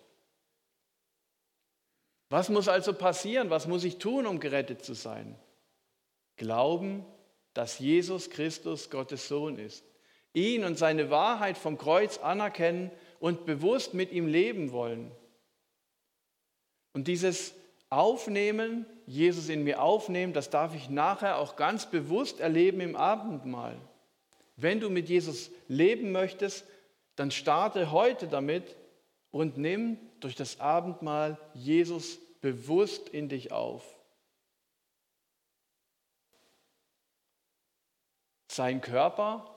Was 2.30 2.48
muss 2.48 2.70
also 2.70 2.94
passieren? 2.94 3.50
Was 3.50 3.68
muss 3.68 3.84
ich 3.84 3.98
tun, 3.98 4.26
um 4.26 4.40
gerettet 4.40 4.86
zu 4.86 4.94
sein? 4.94 5.36
Glauben 6.38 7.06
dass 7.54 7.80
Jesus 7.80 8.30
Christus 8.30 8.90
Gottes 8.90 9.28
Sohn 9.28 9.58
ist. 9.58 9.84
Ihn 10.34 10.64
und 10.64 10.78
seine 10.78 11.10
Wahrheit 11.10 11.58
vom 11.58 11.78
Kreuz 11.78 12.18
anerkennen 12.18 12.92
und 13.20 13.46
bewusst 13.46 13.94
mit 13.94 14.12
ihm 14.12 14.28
leben 14.28 14.72
wollen. 14.72 15.12
Und 16.94 17.08
dieses 17.08 17.54
Aufnehmen, 17.90 18.86
Jesus 19.06 19.50
in 19.50 19.64
mir 19.64 19.82
aufnehmen, 19.82 20.34
das 20.34 20.50
darf 20.50 20.74
ich 20.76 20.90
nachher 20.90 21.38
auch 21.38 21.56
ganz 21.56 21.90
bewusst 21.90 22.40
erleben 22.40 22.82
im 22.82 22.96
Abendmahl. 22.96 23.78
Wenn 24.56 24.80
du 24.80 24.90
mit 24.90 25.10
Jesus 25.10 25.52
leben 25.68 26.12
möchtest, 26.12 26.66
dann 27.16 27.32
starte 27.32 27.92
heute 27.92 28.28
damit 28.28 28.76
und 29.30 29.58
nimm 29.58 29.98
durch 30.20 30.36
das 30.36 30.60
Abendmahl 30.60 31.38
Jesus 31.54 32.20
bewusst 32.42 33.10
in 33.10 33.30
dich 33.30 33.52
auf. 33.52 33.84
Sein 38.54 38.82
Körper, 38.82 39.50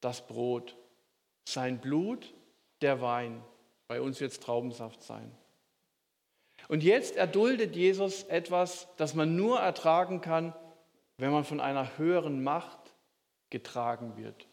das 0.00 0.26
Brot. 0.26 0.76
Sein 1.44 1.80
Blut, 1.80 2.34
der 2.80 3.00
Wein. 3.00 3.44
Bei 3.86 4.00
uns 4.00 4.20
wird 4.20 4.32
es 4.32 4.40
Traubensaft 4.40 5.02
sein. 5.02 5.30
Und 6.68 6.82
jetzt 6.82 7.16
erduldet 7.16 7.76
Jesus 7.76 8.24
etwas, 8.24 8.88
das 8.96 9.14
man 9.14 9.36
nur 9.36 9.60
ertragen 9.60 10.20
kann, 10.20 10.54
wenn 11.18 11.30
man 11.30 11.44
von 11.44 11.60
einer 11.60 11.98
höheren 11.98 12.42
Macht 12.42 12.94
getragen 13.48 14.16
wird. 14.16 14.46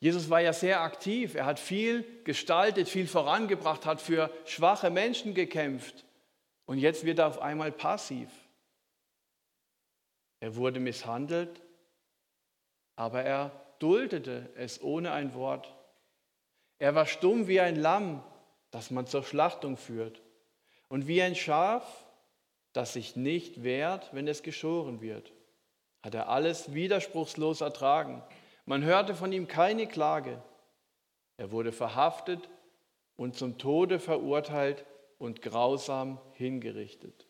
Jesus 0.00 0.30
war 0.30 0.40
ja 0.40 0.52
sehr 0.52 0.80
aktiv, 0.80 1.36
er 1.36 1.46
hat 1.46 1.60
viel 1.60 2.04
gestaltet, 2.24 2.88
viel 2.88 3.06
vorangebracht, 3.06 3.86
hat 3.86 4.00
für 4.00 4.32
schwache 4.46 4.90
Menschen 4.90 5.32
gekämpft 5.32 6.04
und 6.66 6.78
jetzt 6.78 7.04
wird 7.04 7.20
er 7.20 7.28
auf 7.28 7.40
einmal 7.40 7.70
passiv. 7.70 8.28
Er 10.42 10.56
wurde 10.56 10.80
misshandelt, 10.80 11.62
aber 12.96 13.22
er 13.22 13.52
duldete 13.78 14.50
es 14.56 14.82
ohne 14.82 15.12
ein 15.12 15.34
Wort. 15.34 15.72
Er 16.80 16.96
war 16.96 17.06
stumm 17.06 17.46
wie 17.46 17.60
ein 17.60 17.76
Lamm, 17.76 18.24
das 18.72 18.90
man 18.90 19.06
zur 19.06 19.22
Schlachtung 19.22 19.76
führt, 19.76 20.20
und 20.88 21.06
wie 21.06 21.22
ein 21.22 21.36
Schaf, 21.36 22.08
das 22.72 22.94
sich 22.94 23.14
nicht 23.14 23.62
wehrt, 23.62 24.12
wenn 24.14 24.26
es 24.26 24.42
geschoren 24.42 25.00
wird. 25.00 25.32
Hat 26.02 26.16
er 26.16 26.28
alles 26.28 26.74
widerspruchslos 26.74 27.60
ertragen. 27.60 28.20
Man 28.66 28.82
hörte 28.82 29.14
von 29.14 29.30
ihm 29.30 29.46
keine 29.46 29.86
Klage. 29.86 30.42
Er 31.36 31.52
wurde 31.52 31.70
verhaftet 31.70 32.48
und 33.14 33.36
zum 33.36 33.58
Tode 33.58 34.00
verurteilt 34.00 34.84
und 35.18 35.40
grausam 35.40 36.20
hingerichtet. 36.32 37.28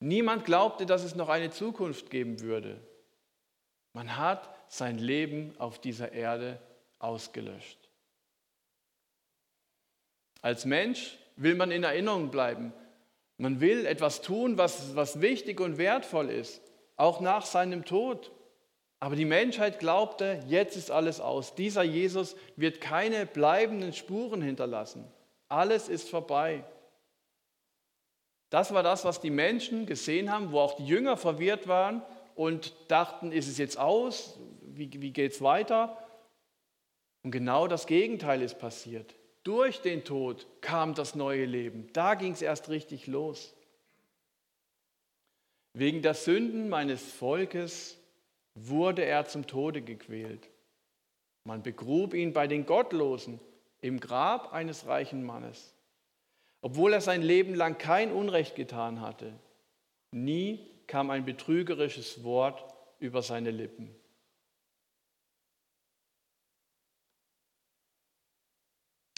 Niemand 0.00 0.46
glaubte, 0.46 0.86
dass 0.86 1.04
es 1.04 1.14
noch 1.14 1.28
eine 1.28 1.50
Zukunft 1.50 2.10
geben 2.10 2.40
würde. 2.40 2.80
Man 3.92 4.16
hat 4.16 4.48
sein 4.68 4.98
Leben 4.98 5.54
auf 5.58 5.78
dieser 5.78 6.12
Erde 6.12 6.58
ausgelöscht. 6.98 7.78
Als 10.42 10.64
Mensch 10.64 11.18
will 11.36 11.54
man 11.54 11.70
in 11.70 11.84
Erinnerung 11.84 12.30
bleiben. 12.30 12.72
Man 13.36 13.60
will 13.60 13.84
etwas 13.84 14.22
tun, 14.22 14.56
was, 14.58 14.96
was 14.96 15.20
wichtig 15.20 15.60
und 15.60 15.76
wertvoll 15.76 16.30
ist, 16.30 16.62
auch 16.96 17.20
nach 17.20 17.44
seinem 17.44 17.84
Tod. 17.84 18.32
Aber 19.00 19.16
die 19.16 19.24
Menschheit 19.24 19.78
glaubte, 19.78 20.42
jetzt 20.46 20.76
ist 20.76 20.90
alles 20.90 21.20
aus. 21.20 21.54
Dieser 21.54 21.82
Jesus 21.82 22.36
wird 22.56 22.80
keine 22.80 23.26
bleibenden 23.26 23.92
Spuren 23.92 24.40
hinterlassen. 24.40 25.10
Alles 25.48 25.88
ist 25.88 26.08
vorbei. 26.08 26.64
Das 28.50 28.74
war 28.74 28.82
das, 28.82 29.04
was 29.04 29.20
die 29.20 29.30
Menschen 29.30 29.86
gesehen 29.86 30.30
haben, 30.30 30.50
wo 30.50 30.58
auch 30.58 30.74
die 30.74 30.86
Jünger 30.86 31.16
verwirrt 31.16 31.68
waren 31.68 32.02
und 32.34 32.74
dachten, 32.88 33.30
ist 33.30 33.48
es 33.48 33.58
jetzt 33.58 33.78
aus? 33.78 34.38
Wie, 34.62 34.90
wie 35.00 35.12
geht 35.12 35.32
es 35.32 35.40
weiter? 35.40 35.96
Und 37.22 37.30
genau 37.30 37.68
das 37.68 37.86
Gegenteil 37.86 38.42
ist 38.42 38.58
passiert. 38.58 39.14
Durch 39.44 39.80
den 39.80 40.04
Tod 40.04 40.46
kam 40.60 40.94
das 40.94 41.14
neue 41.14 41.44
Leben. 41.44 41.88
Da 41.92 42.14
ging 42.14 42.32
es 42.32 42.42
erst 42.42 42.68
richtig 42.68 43.06
los. 43.06 43.54
Wegen 45.72 46.02
der 46.02 46.14
Sünden 46.14 46.68
meines 46.68 47.02
Volkes 47.12 47.96
wurde 48.54 49.04
er 49.04 49.26
zum 49.26 49.46
Tode 49.46 49.82
gequält. 49.82 50.50
Man 51.44 51.62
begrub 51.62 52.14
ihn 52.14 52.32
bei 52.32 52.48
den 52.48 52.66
Gottlosen 52.66 53.40
im 53.80 54.00
Grab 54.00 54.52
eines 54.52 54.86
reichen 54.86 55.24
Mannes 55.24 55.74
obwohl 56.62 56.92
er 56.92 57.00
sein 57.00 57.22
Leben 57.22 57.54
lang 57.54 57.78
kein 57.78 58.12
Unrecht 58.12 58.54
getan 58.54 59.00
hatte. 59.00 59.32
Nie 60.10 60.66
kam 60.86 61.10
ein 61.10 61.24
betrügerisches 61.24 62.24
Wort 62.24 62.64
über 62.98 63.22
seine 63.22 63.50
Lippen. 63.50 63.94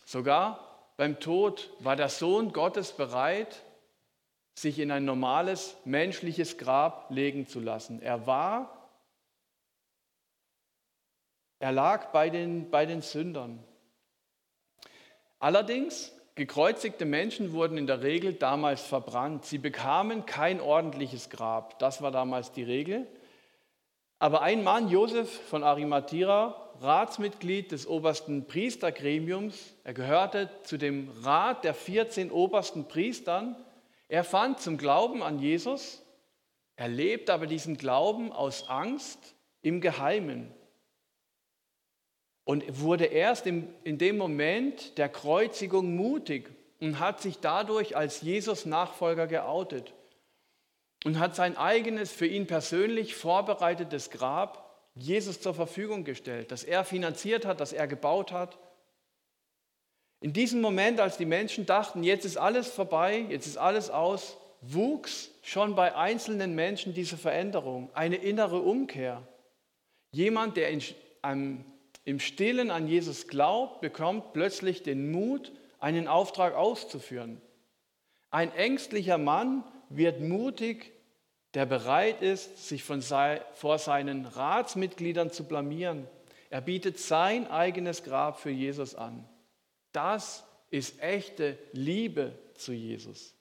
Sogar 0.04 0.92
beim 0.98 1.18
Tod 1.20 1.70
war 1.78 1.96
der 1.96 2.10
Sohn 2.10 2.52
Gottes 2.52 2.92
bereit, 2.92 3.64
sich 4.54 4.78
in 4.78 4.90
ein 4.90 5.06
normales 5.06 5.74
menschliches 5.86 6.58
Grab 6.58 7.10
legen 7.10 7.46
zu 7.46 7.60
lassen. 7.60 8.02
Er 8.02 8.26
war, 8.26 8.90
er 11.58 11.72
lag 11.72 12.12
bei 12.12 12.28
den, 12.28 12.70
bei 12.70 12.84
den 12.84 13.00
Sündern. 13.00 13.64
Allerdings 15.38 16.12
Gekreuzigte 16.34 17.04
Menschen 17.04 17.52
wurden 17.52 17.76
in 17.76 17.86
der 17.86 18.02
Regel 18.02 18.32
damals 18.32 18.80
verbrannt. 18.82 19.44
Sie 19.44 19.58
bekamen 19.58 20.24
kein 20.24 20.62
ordentliches 20.62 21.28
Grab. 21.28 21.78
Das 21.78 22.00
war 22.00 22.10
damals 22.10 22.52
die 22.52 22.62
Regel. 22.62 23.06
Aber 24.18 24.40
ein 24.40 24.64
Mann, 24.64 24.88
Josef 24.88 25.28
von 25.48 25.62
Arimathea, 25.62 26.56
Ratsmitglied 26.80 27.70
des 27.70 27.86
obersten 27.86 28.46
Priestergremiums, 28.46 29.74
er 29.84 29.92
gehörte 29.92 30.48
zu 30.62 30.78
dem 30.78 31.10
Rat 31.22 31.64
der 31.64 31.74
14 31.74 32.30
obersten 32.30 32.88
Priestern, 32.88 33.56
er 34.08 34.24
fand 34.24 34.60
zum 34.60 34.78
Glauben 34.78 35.22
an 35.22 35.38
Jesus, 35.38 36.02
er 36.76 36.88
lebt 36.88 37.30
aber 37.30 37.46
diesen 37.46 37.76
Glauben 37.76 38.32
aus 38.32 38.68
Angst 38.68 39.34
im 39.60 39.80
Geheimen 39.80 40.54
und 42.44 42.80
wurde 42.80 43.06
erst 43.06 43.46
in, 43.46 43.68
in 43.84 43.98
dem 43.98 44.16
Moment 44.16 44.98
der 44.98 45.08
Kreuzigung 45.08 45.94
mutig 45.94 46.50
und 46.80 46.98
hat 46.98 47.20
sich 47.20 47.38
dadurch 47.38 47.96
als 47.96 48.22
Jesus 48.22 48.66
Nachfolger 48.66 49.26
geoutet 49.26 49.94
und 51.04 51.18
hat 51.18 51.36
sein 51.36 51.56
eigenes 51.56 52.10
für 52.10 52.26
ihn 52.26 52.46
persönlich 52.46 53.14
vorbereitetes 53.14 54.10
Grab 54.10 54.90
Jesus 54.94 55.40
zur 55.40 55.54
Verfügung 55.54 56.04
gestellt, 56.04 56.52
das 56.52 56.64
er 56.64 56.84
finanziert 56.84 57.46
hat, 57.46 57.60
das 57.60 57.72
er 57.72 57.86
gebaut 57.86 58.32
hat. 58.32 58.58
In 60.20 60.32
diesem 60.32 60.60
Moment, 60.60 61.00
als 61.00 61.16
die 61.16 61.24
Menschen 61.24 61.66
dachten, 61.66 62.04
jetzt 62.04 62.24
ist 62.24 62.36
alles 62.36 62.68
vorbei, 62.68 63.24
jetzt 63.28 63.46
ist 63.46 63.56
alles 63.56 63.90
aus, 63.90 64.36
wuchs 64.60 65.30
schon 65.42 65.74
bei 65.74 65.96
einzelnen 65.96 66.54
Menschen 66.54 66.94
diese 66.94 67.16
Veränderung, 67.16 67.90
eine 67.94 68.16
innere 68.16 68.60
Umkehr. 68.60 69.26
Jemand, 70.12 70.56
der 70.56 70.70
in 70.70 70.82
einem 71.22 71.64
im 72.04 72.18
Stillen 72.18 72.70
an 72.70 72.88
Jesus 72.88 73.28
glaubt, 73.28 73.80
bekommt 73.80 74.32
plötzlich 74.32 74.82
den 74.82 75.10
Mut, 75.12 75.52
einen 75.78 76.08
Auftrag 76.08 76.54
auszuführen. 76.54 77.40
Ein 78.30 78.52
ängstlicher 78.52 79.18
Mann 79.18 79.64
wird 79.88 80.20
mutig, 80.20 80.92
der 81.54 81.66
bereit 81.66 82.22
ist, 82.22 82.68
sich 82.68 82.82
von 82.82 83.02
vor 83.02 83.78
seinen 83.78 84.24
Ratsmitgliedern 84.24 85.30
zu 85.30 85.44
blamieren. 85.44 86.08
Er 86.50 86.60
bietet 86.60 86.98
sein 86.98 87.46
eigenes 87.46 88.04
Grab 88.04 88.40
für 88.40 88.50
Jesus 88.50 88.94
an. 88.94 89.28
Das 89.92 90.44
ist 90.70 91.00
echte 91.02 91.58
Liebe 91.72 92.38
zu 92.54 92.72
Jesus. 92.72 93.34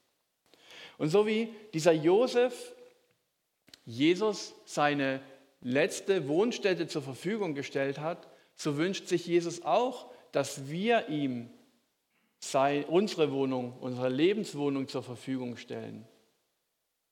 Und 0.97 1.09
so 1.09 1.25
wie 1.25 1.53
dieser 1.73 1.93
Josef 1.93 2.73
Jesus 3.85 4.53
seine 4.65 5.21
letzte 5.61 6.27
Wohnstätte 6.27 6.87
zur 6.87 7.01
Verfügung 7.01 7.55
gestellt 7.55 7.99
hat, 7.99 8.27
so 8.61 8.77
wünscht 8.77 9.07
sich 9.07 9.25
Jesus 9.25 9.63
auch, 9.63 10.11
dass 10.31 10.69
wir 10.69 11.09
ihm 11.09 11.49
sei, 12.37 12.85
unsere 12.85 13.31
Wohnung, 13.31 13.75
unsere 13.79 14.07
Lebenswohnung 14.07 14.87
zur 14.87 15.01
Verfügung 15.01 15.57
stellen. 15.57 16.07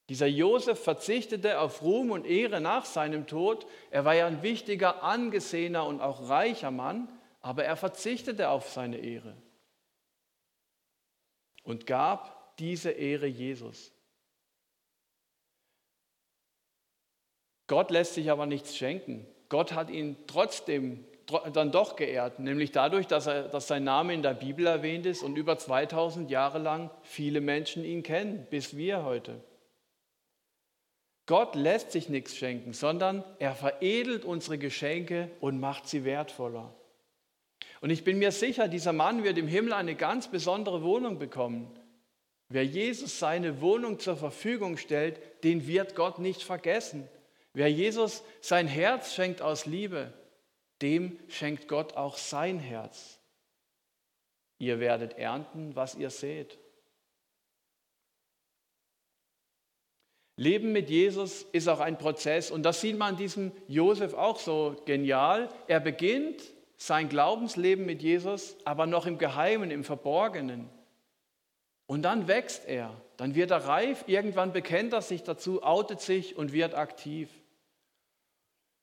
Dieser 0.10 0.28
Josef 0.28 0.80
verzichtete 0.80 1.60
auf 1.60 1.82
Ruhm 1.82 2.12
und 2.12 2.28
Ehre 2.28 2.62
nach 2.62 2.86
seinem 2.86 3.26
Tod. 3.26 3.66
Er 3.90 4.06
war 4.06 4.14
ja 4.14 4.28
ein 4.28 4.44
wichtiger, 4.44 5.02
angesehener 5.02 5.88
und 5.88 6.02
auch 6.02 6.30
reicher 6.30 6.70
Mann, 6.70 7.10
aber 7.42 7.64
er 7.64 7.78
verzichtete 7.78 8.50
auf 8.50 8.70
seine 8.70 8.98
Ehre 8.98 9.36
und 11.64 11.88
gab 11.88 12.56
diese 12.58 12.92
Ehre 12.92 13.26
Jesus. 13.26 13.92
Gott 17.66 17.90
lässt 17.90 18.14
sich 18.14 18.30
aber 18.30 18.46
nichts 18.46 18.78
schenken. 18.78 19.26
Gott 19.48 19.74
hat 19.74 19.90
ihn 19.90 20.16
trotzdem 20.28 21.06
dann 21.54 21.72
doch 21.72 21.96
geehrt, 21.96 22.40
nämlich 22.40 22.72
dadurch, 22.72 23.08
dass, 23.08 23.28
er, 23.28 23.44
dass 23.44 23.68
sein 23.68 23.84
Name 23.84 24.14
in 24.14 24.22
der 24.22 24.34
Bibel 24.34 24.66
erwähnt 24.66 25.06
ist 25.06 25.24
und 25.24 25.38
über 25.38 25.58
2000 25.58 26.30
Jahre 26.30 26.60
lang 26.60 26.90
viele 27.04 27.42
Menschen 27.42 27.84
ihn 27.84 28.04
kennen, 28.04 28.48
bis 28.50 28.76
wir 28.78 29.04
heute. 29.04 29.42
Gott 31.26 31.56
lässt 31.56 31.92
sich 31.92 32.10
nichts 32.10 32.36
schenken, 32.36 32.74
sondern 32.74 33.24
er 33.38 33.54
veredelt 33.54 34.26
unsere 34.26 34.58
Geschenke 34.58 35.30
und 35.40 35.60
macht 35.60 35.88
sie 35.88 36.04
wertvoller. 36.04 36.74
Und 37.82 37.92
ich 37.92 38.04
bin 38.04 38.18
mir 38.18 38.32
sicher, 38.32 38.68
dieser 38.68 38.94
Mann 38.94 39.24
wird 39.24 39.38
im 39.38 39.48
Himmel 39.48 39.74
eine 39.74 39.96
ganz 39.96 40.28
besondere 40.30 40.82
Wohnung 40.82 41.20
bekommen. 41.20 41.72
Wer 42.50 42.66
Jesus 42.66 43.20
seine 43.20 43.62
Wohnung 43.62 44.00
zur 44.00 44.18
Verfügung 44.18 44.78
stellt, 44.78 45.22
den 45.44 45.68
wird 45.68 45.96
Gott 45.96 46.18
nicht 46.18 46.42
vergessen. 46.42 47.08
Wer 47.54 47.72
Jesus 47.72 48.24
sein 48.42 48.68
Herz 48.68 49.14
schenkt 49.14 49.42
aus 49.42 49.66
Liebe, 49.66 50.12
dem 50.82 51.20
schenkt 51.28 51.68
Gott 51.68 51.94
auch 51.96 52.18
sein 52.18 52.60
Herz. 52.60 53.20
Ihr 54.58 54.80
werdet 54.80 55.18
ernten, 55.18 55.76
was 55.76 55.96
ihr 55.96 56.10
seht. 56.10 56.58
Leben 60.36 60.72
mit 60.72 60.90
Jesus 60.90 61.44
ist 61.52 61.68
auch 61.68 61.82
ein 61.82 61.98
Prozess 61.98 62.50
und 62.50 62.64
das 62.64 62.80
sieht 62.80 62.98
man 62.98 63.10
an 63.10 63.18
diesem 63.18 63.52
Josef 63.68 64.14
auch 64.14 64.40
so 64.40 64.82
genial. 64.86 65.50
Er 65.68 65.82
beginnt 65.82 66.42
sein 66.78 67.10
Glaubensleben 67.10 67.86
mit 67.86 68.02
Jesus, 68.02 68.56
aber 68.64 68.86
noch 68.86 69.06
im 69.06 69.18
Geheimen, 69.18 69.70
im 69.70 69.84
Verborgenen. 69.84 70.70
Und 71.88 72.04
dann 72.04 72.28
wächst 72.30 72.66
er, 72.68 72.94
dann 73.18 73.36
wird 73.36 73.52
er 73.52 73.66
reif, 73.66 74.06
irgendwann 74.08 74.54
bekennt 74.54 74.94
er 74.94 75.02
sich 75.02 75.24
dazu, 75.24 75.62
outet 75.62 76.00
sich 76.00 76.38
und 76.38 76.54
wird 76.54 76.74
aktiv. 76.74 77.30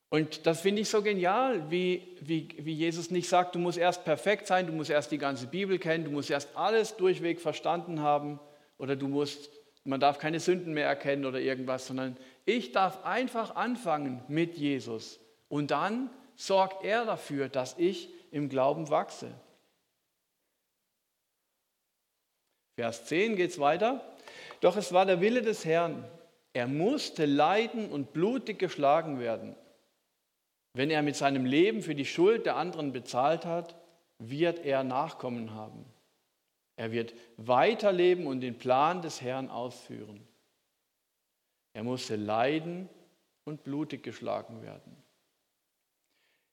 Und 0.08 0.46
das 0.46 0.60
finde 0.60 0.82
ich 0.82 0.88
so 0.88 1.02
genial, 1.02 1.70
wie, 1.70 2.16
wie, 2.20 2.48
wie 2.58 2.72
Jesus 2.72 3.10
nicht 3.10 3.28
sagt, 3.28 3.54
du 3.54 3.58
musst 3.58 3.76
erst 3.76 4.04
perfekt 4.04 4.46
sein, 4.46 4.66
du 4.66 4.72
musst 4.72 4.90
erst 4.90 5.10
die 5.10 5.18
ganze 5.18 5.48
Bibel 5.48 5.78
kennen, 5.78 6.04
du 6.04 6.10
musst 6.10 6.30
erst 6.30 6.56
alles 6.56 6.96
durchweg 6.96 7.40
verstanden 7.40 8.00
haben 8.00 8.38
oder 8.78 8.94
du 8.94 9.08
musst, 9.08 9.50
man 9.84 9.98
darf 9.98 10.18
keine 10.18 10.38
Sünden 10.38 10.74
mehr 10.74 10.86
erkennen 10.86 11.24
oder 11.24 11.40
irgendwas, 11.40 11.88
sondern 11.88 12.16
ich 12.44 12.70
darf 12.70 13.04
einfach 13.04 13.56
anfangen 13.56 14.22
mit 14.28 14.56
Jesus. 14.56 15.18
Und 15.48 15.72
dann 15.72 16.10
sorgt 16.36 16.84
er 16.84 17.04
dafür, 17.04 17.48
dass 17.48 17.76
ich 17.78 18.08
im 18.30 18.48
Glauben 18.48 18.90
wachse. 18.90 19.32
Vers 22.76 23.06
10 23.06 23.36
geht 23.36 23.50
es 23.50 23.58
weiter. 23.58 24.04
Doch 24.60 24.76
es 24.76 24.92
war 24.92 25.06
der 25.06 25.20
Wille 25.20 25.42
des 25.42 25.64
Herrn. 25.64 26.04
Er 26.52 26.66
musste 26.66 27.26
leiden 27.26 27.90
und 27.90 28.12
blutig 28.12 28.58
geschlagen 28.58 29.18
werden. 29.18 29.56
Wenn 30.76 30.90
er 30.90 31.00
mit 31.00 31.16
seinem 31.16 31.46
Leben 31.46 31.80
für 31.80 31.94
die 31.94 32.04
Schuld 32.04 32.44
der 32.44 32.56
anderen 32.56 32.92
bezahlt 32.92 33.46
hat, 33.46 33.76
wird 34.18 34.58
er 34.58 34.84
Nachkommen 34.84 35.54
haben. 35.54 35.86
Er 36.76 36.92
wird 36.92 37.14
weiterleben 37.38 38.26
und 38.26 38.42
den 38.42 38.58
Plan 38.58 39.00
des 39.00 39.22
Herrn 39.22 39.48
ausführen. 39.48 40.20
Er 41.72 41.82
musste 41.82 42.16
leiden 42.16 42.90
und 43.44 43.64
blutig 43.64 44.02
geschlagen 44.02 44.60
werden. 44.60 44.94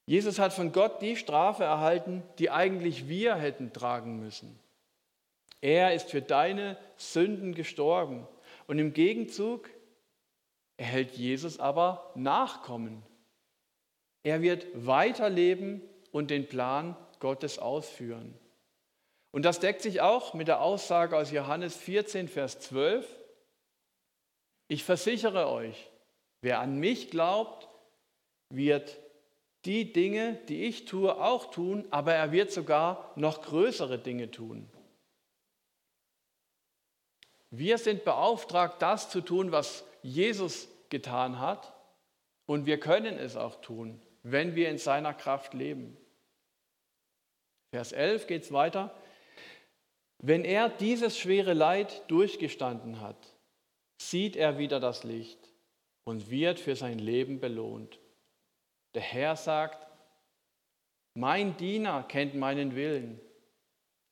Jesus 0.05 0.39
hat 0.39 0.53
von 0.53 0.71
Gott 0.71 1.01
die 1.01 1.17
Strafe 1.17 1.65
erhalten, 1.65 2.23
die 2.39 2.49
eigentlich 2.49 3.09
wir 3.09 3.35
hätten 3.35 3.73
tragen 3.73 4.21
müssen. 4.21 4.57
Er 5.59 5.93
ist 5.95 6.09
für 6.09 6.21
deine 6.21 6.77
Sünden 6.95 7.53
gestorben. 7.55 8.25
Und 8.67 8.79
im 8.79 8.93
Gegenzug 8.93 9.69
erhält 10.77 11.11
Jesus 11.11 11.59
aber 11.59 12.09
Nachkommen. 12.15 13.03
Er 14.23 14.41
wird 14.41 14.65
weiterleben 14.73 15.81
und 16.11 16.31
den 16.31 16.47
Plan 16.47 16.95
Gottes 17.19 17.59
ausführen. 17.59 18.37
Und 19.31 19.43
das 19.43 19.59
deckt 19.59 19.81
sich 19.81 20.01
auch 20.01 20.33
mit 20.33 20.47
der 20.47 20.61
Aussage 20.61 21.17
aus 21.17 21.31
Johannes 21.31 21.75
14, 21.75 22.27
Vers 22.27 22.59
12. 22.59 23.05
Ich 24.67 24.83
versichere 24.83 25.49
euch, 25.49 25.89
wer 26.41 26.59
an 26.59 26.79
mich 26.79 27.09
glaubt, 27.09 27.67
wird 28.49 28.97
die 29.65 29.91
Dinge, 29.91 30.39
die 30.49 30.65
ich 30.65 30.85
tue, 30.85 31.15
auch 31.15 31.51
tun, 31.51 31.87
aber 31.89 32.13
er 32.13 32.31
wird 32.31 32.51
sogar 32.51 33.11
noch 33.15 33.41
größere 33.41 33.97
Dinge 33.97 34.29
tun. 34.29 34.69
Wir 37.49 37.77
sind 37.77 38.03
beauftragt, 38.03 38.81
das 38.81 39.09
zu 39.09 39.21
tun, 39.21 39.51
was 39.51 39.85
Jesus 40.01 40.67
getan 40.89 41.39
hat. 41.39 41.73
Und 42.45 42.65
wir 42.65 42.79
können 42.79 43.17
es 43.17 43.37
auch 43.37 43.61
tun, 43.61 44.01
wenn 44.23 44.55
wir 44.55 44.69
in 44.69 44.77
seiner 44.77 45.13
Kraft 45.13 45.53
leben. 45.53 45.97
Vers 47.73 47.91
11 47.91 48.27
geht 48.27 48.43
es 48.43 48.51
weiter. 48.51 48.95
Wenn 50.19 50.45
er 50.45 50.69
dieses 50.69 51.17
schwere 51.17 51.53
Leid 51.53 52.03
durchgestanden 52.09 53.01
hat, 53.01 53.27
sieht 54.01 54.35
er 54.35 54.57
wieder 54.57 54.79
das 54.79 55.03
Licht 55.03 55.39
und 56.05 56.29
wird 56.29 56.59
für 56.59 56.75
sein 56.75 56.99
Leben 56.99 57.39
belohnt. 57.39 57.99
Der 58.95 59.01
Herr 59.01 59.35
sagt, 59.35 59.87
mein 61.15 61.57
Diener 61.57 62.03
kennt 62.03 62.35
meinen 62.35 62.75
Willen. 62.75 63.19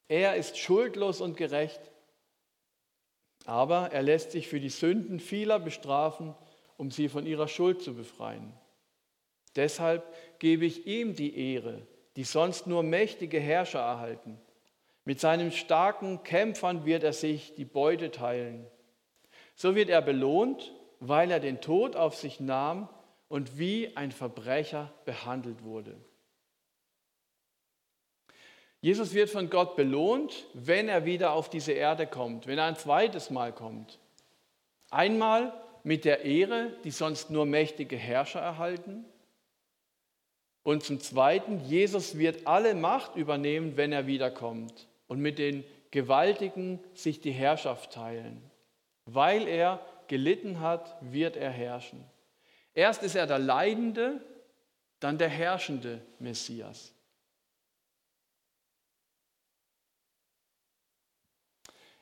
Er 0.07 0.35
ist 0.35 0.57
schuldlos 0.57 1.21
und 1.21 1.37
gerecht 1.37 1.91
aber 3.45 3.91
er 3.91 4.03
lässt 4.03 4.31
sich 4.31 4.47
für 4.47 4.59
die 4.59 4.69
Sünden 4.69 5.19
vieler 5.19 5.59
bestrafen, 5.59 6.35
um 6.77 6.91
sie 6.91 7.09
von 7.09 7.25
ihrer 7.25 7.47
Schuld 7.47 7.81
zu 7.81 7.95
befreien. 7.95 8.53
Deshalb 9.55 10.03
gebe 10.39 10.65
ich 10.65 10.87
ihm 10.87 11.15
die 11.15 11.53
Ehre, 11.53 11.81
die 12.15 12.23
sonst 12.23 12.67
nur 12.67 12.83
mächtige 12.83 13.39
Herrscher 13.39 13.79
erhalten. 13.79 14.39
Mit 15.05 15.19
seinen 15.19 15.51
starken 15.51 16.23
Kämpfern 16.23 16.85
wird 16.85 17.03
er 17.03 17.13
sich 17.13 17.55
die 17.55 17.65
Beute 17.65 18.11
teilen. 18.11 18.65
So 19.55 19.75
wird 19.75 19.89
er 19.89 20.01
belohnt, 20.01 20.73
weil 20.99 21.31
er 21.31 21.39
den 21.39 21.61
Tod 21.61 21.95
auf 21.95 22.15
sich 22.15 22.39
nahm 22.39 22.87
und 23.27 23.57
wie 23.57 23.95
ein 23.95 24.11
Verbrecher 24.11 24.93
behandelt 25.05 25.63
wurde. 25.63 25.95
Jesus 28.81 29.13
wird 29.13 29.29
von 29.29 29.49
Gott 29.49 29.75
belohnt, 29.75 30.47
wenn 30.53 30.89
er 30.89 31.05
wieder 31.05 31.33
auf 31.33 31.49
diese 31.49 31.71
Erde 31.71 32.07
kommt, 32.07 32.47
wenn 32.47 32.57
er 32.57 32.65
ein 32.65 32.75
zweites 32.75 33.29
Mal 33.29 33.53
kommt. 33.53 33.99
Einmal 34.89 35.53
mit 35.83 36.03
der 36.03 36.25
Ehre, 36.25 36.75
die 36.83 36.91
sonst 36.91 37.29
nur 37.29 37.45
mächtige 37.45 37.95
Herrscher 37.95 38.39
erhalten. 38.39 39.05
Und 40.63 40.83
zum 40.83 40.99
Zweiten, 40.99 41.59
Jesus 41.61 42.17
wird 42.17 42.45
alle 42.45 42.75
Macht 42.75 43.15
übernehmen, 43.15 43.77
wenn 43.77 43.91
er 43.91 44.05
wiederkommt 44.05 44.87
und 45.07 45.19
mit 45.19 45.39
den 45.39 45.63
Gewaltigen 45.89 46.79
sich 46.93 47.19
die 47.19 47.31
Herrschaft 47.31 47.93
teilen. 47.93 48.41
Weil 49.05 49.47
er 49.47 49.85
gelitten 50.07 50.59
hat, 50.59 50.97
wird 51.01 51.35
er 51.35 51.49
herrschen. 51.49 52.03
Erst 52.73 53.03
ist 53.03 53.15
er 53.15 53.27
der 53.27 53.39
leidende, 53.39 54.23
dann 54.99 55.17
der 55.17 55.29
herrschende 55.29 56.01
Messias. 56.19 56.93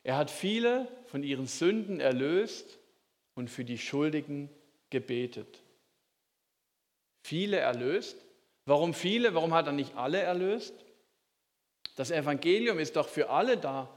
Er 0.02 0.16
hat 0.16 0.30
viele 0.30 0.88
von 1.06 1.22
ihren 1.22 1.46
Sünden 1.46 2.00
erlöst 2.00 2.78
und 3.34 3.48
für 3.48 3.64
die 3.64 3.78
Schuldigen 3.78 4.50
gebetet. 4.90 5.62
Viele 7.22 7.58
erlöst. 7.58 8.16
Warum 8.70 8.94
viele? 8.94 9.34
Warum 9.34 9.52
hat 9.52 9.66
er 9.66 9.72
nicht 9.72 9.96
alle 9.96 10.20
erlöst? 10.20 10.72
Das 11.96 12.12
Evangelium 12.12 12.78
ist 12.78 12.94
doch 12.94 13.08
für 13.08 13.28
alle 13.28 13.56
da. 13.56 13.88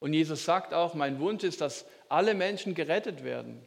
Und 0.00 0.12
Jesus 0.12 0.44
sagt 0.44 0.74
auch, 0.74 0.92
mein 0.92 1.18
Wunsch 1.18 1.44
ist, 1.44 1.62
dass 1.62 1.86
alle 2.10 2.34
Menschen 2.34 2.74
gerettet 2.74 3.24
werden. 3.24 3.64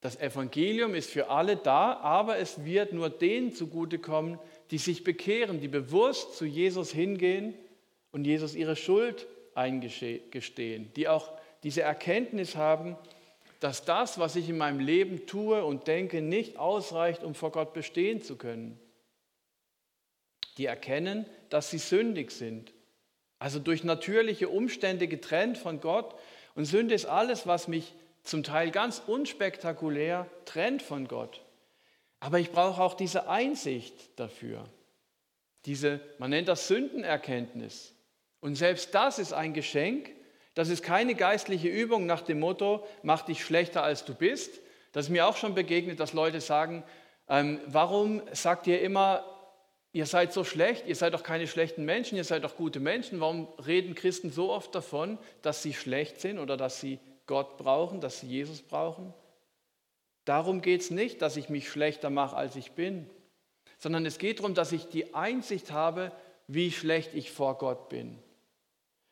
Das 0.00 0.18
Evangelium 0.18 0.94
ist 0.94 1.10
für 1.10 1.28
alle 1.28 1.56
da, 1.56 1.98
aber 1.98 2.38
es 2.38 2.64
wird 2.64 2.94
nur 2.94 3.10
denen 3.10 3.52
zugutekommen, 3.52 4.38
die 4.70 4.78
sich 4.78 5.04
bekehren, 5.04 5.60
die 5.60 5.68
bewusst 5.68 6.38
zu 6.38 6.46
Jesus 6.46 6.92
hingehen 6.92 7.52
und 8.10 8.24
Jesus 8.24 8.54
ihre 8.54 8.74
Schuld 8.74 9.26
eingestehen, 9.54 10.90
die 10.96 11.08
auch 11.08 11.30
diese 11.62 11.82
Erkenntnis 11.82 12.56
haben, 12.56 12.96
dass 13.60 13.84
das, 13.84 14.18
was 14.18 14.36
ich 14.36 14.48
in 14.48 14.58
meinem 14.58 14.80
Leben 14.80 15.26
tue 15.26 15.64
und 15.64 15.86
denke, 15.86 16.22
nicht 16.22 16.56
ausreicht, 16.56 17.22
um 17.22 17.34
vor 17.34 17.52
Gott 17.52 17.74
bestehen 17.74 18.22
zu 18.22 18.36
können. 18.36 18.80
Die 20.56 20.64
erkennen, 20.64 21.26
dass 21.50 21.70
sie 21.70 21.78
sündig 21.78 22.32
sind, 22.32 22.72
also 23.38 23.58
durch 23.58 23.84
natürliche 23.84 24.48
Umstände 24.48 25.08
getrennt 25.08 25.58
von 25.58 25.80
Gott. 25.80 26.14
Und 26.54 26.64
Sünde 26.64 26.94
ist 26.94 27.06
alles, 27.06 27.46
was 27.46 27.68
mich 27.68 27.94
zum 28.22 28.42
Teil 28.42 28.70
ganz 28.70 29.02
unspektakulär 29.06 30.26
trennt 30.44 30.82
von 30.82 31.06
Gott. 31.06 31.42
Aber 32.18 32.38
ich 32.38 32.52
brauche 32.52 32.82
auch 32.82 32.94
diese 32.94 33.28
Einsicht 33.28 33.94
dafür. 34.16 34.68
Diese, 35.64 36.00
man 36.18 36.30
nennt 36.30 36.48
das 36.48 36.68
Sündenerkenntnis. 36.68 37.94
Und 38.40 38.54
selbst 38.56 38.94
das 38.94 39.18
ist 39.18 39.32
ein 39.32 39.54
Geschenk. 39.54 40.10
Das 40.60 40.68
ist 40.68 40.82
keine 40.82 41.14
geistliche 41.14 41.68
Übung 41.68 42.04
nach 42.04 42.20
dem 42.20 42.38
Motto, 42.38 42.86
mach 43.02 43.22
dich 43.22 43.42
schlechter 43.42 43.82
als 43.82 44.04
du 44.04 44.14
bist. 44.14 44.60
Das 44.92 45.06
ist 45.06 45.10
mir 45.10 45.26
auch 45.26 45.38
schon 45.38 45.54
begegnet, 45.54 46.00
dass 46.00 46.12
Leute 46.12 46.42
sagen, 46.42 46.84
ähm, 47.30 47.60
warum 47.64 48.20
sagt 48.32 48.66
ihr 48.66 48.82
immer, 48.82 49.24
ihr 49.94 50.04
seid 50.04 50.34
so 50.34 50.44
schlecht, 50.44 50.86
ihr 50.86 50.96
seid 50.96 51.14
doch 51.14 51.22
keine 51.22 51.46
schlechten 51.46 51.86
Menschen, 51.86 52.18
ihr 52.18 52.24
seid 52.24 52.44
doch 52.44 52.56
gute 52.56 52.78
Menschen. 52.78 53.20
Warum 53.20 53.48
reden 53.66 53.94
Christen 53.94 54.30
so 54.30 54.52
oft 54.52 54.74
davon, 54.74 55.16
dass 55.40 55.62
sie 55.62 55.72
schlecht 55.72 56.20
sind 56.20 56.38
oder 56.38 56.58
dass 56.58 56.78
sie 56.78 56.98
Gott 57.24 57.56
brauchen, 57.56 58.02
dass 58.02 58.20
sie 58.20 58.26
Jesus 58.26 58.60
brauchen? 58.60 59.14
Darum 60.26 60.60
geht 60.60 60.82
es 60.82 60.90
nicht, 60.90 61.22
dass 61.22 61.38
ich 61.38 61.48
mich 61.48 61.70
schlechter 61.70 62.10
mache, 62.10 62.36
als 62.36 62.54
ich 62.54 62.72
bin, 62.72 63.08
sondern 63.78 64.04
es 64.04 64.18
geht 64.18 64.40
darum, 64.40 64.52
dass 64.52 64.72
ich 64.72 64.88
die 64.88 65.14
Einsicht 65.14 65.70
habe, 65.72 66.12
wie 66.48 66.70
schlecht 66.70 67.14
ich 67.14 67.30
vor 67.30 67.56
Gott 67.56 67.88
bin 67.88 68.18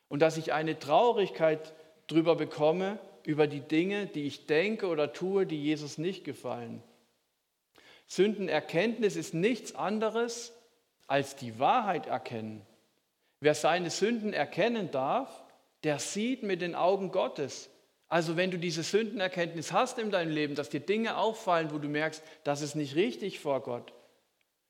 und 0.08 0.20
dass 0.20 0.36
ich 0.36 0.52
eine 0.52 0.78
Traurigkeit 0.78 1.74
drüber 2.06 2.36
bekomme, 2.36 2.98
über 3.24 3.46
die 3.46 3.60
Dinge, 3.60 4.06
die 4.06 4.26
ich 4.26 4.46
denke 4.46 4.86
oder 4.86 5.12
tue, 5.12 5.46
die 5.46 5.62
Jesus 5.62 5.98
nicht 5.98 6.24
gefallen. 6.24 6.82
Sündenerkenntnis 8.06 9.16
ist 9.16 9.34
nichts 9.34 9.74
anderes 9.74 10.52
als 11.06 11.36
die 11.36 11.58
Wahrheit 11.58 12.06
erkennen. 12.06 12.62
Wer 13.40 13.54
seine 13.54 13.90
Sünden 13.90 14.32
erkennen 14.32 14.90
darf, 14.90 15.44
der 15.84 15.98
sieht 15.98 16.42
mit 16.42 16.62
den 16.62 16.74
Augen 16.74 17.12
Gottes. 17.12 17.68
Also 18.08 18.36
wenn 18.36 18.50
du 18.50 18.58
diese 18.58 18.82
Sündenerkenntnis 18.82 19.72
hast 19.72 19.98
in 19.98 20.10
deinem 20.10 20.32
Leben, 20.32 20.54
dass 20.54 20.70
dir 20.70 20.80
Dinge 20.80 21.18
auffallen, 21.18 21.70
wo 21.70 21.78
du 21.78 21.88
merkst, 21.88 22.22
das 22.44 22.62
ist 22.62 22.74
nicht 22.74 22.94
richtig 22.94 23.40
vor 23.40 23.60
Gott, 23.60 23.92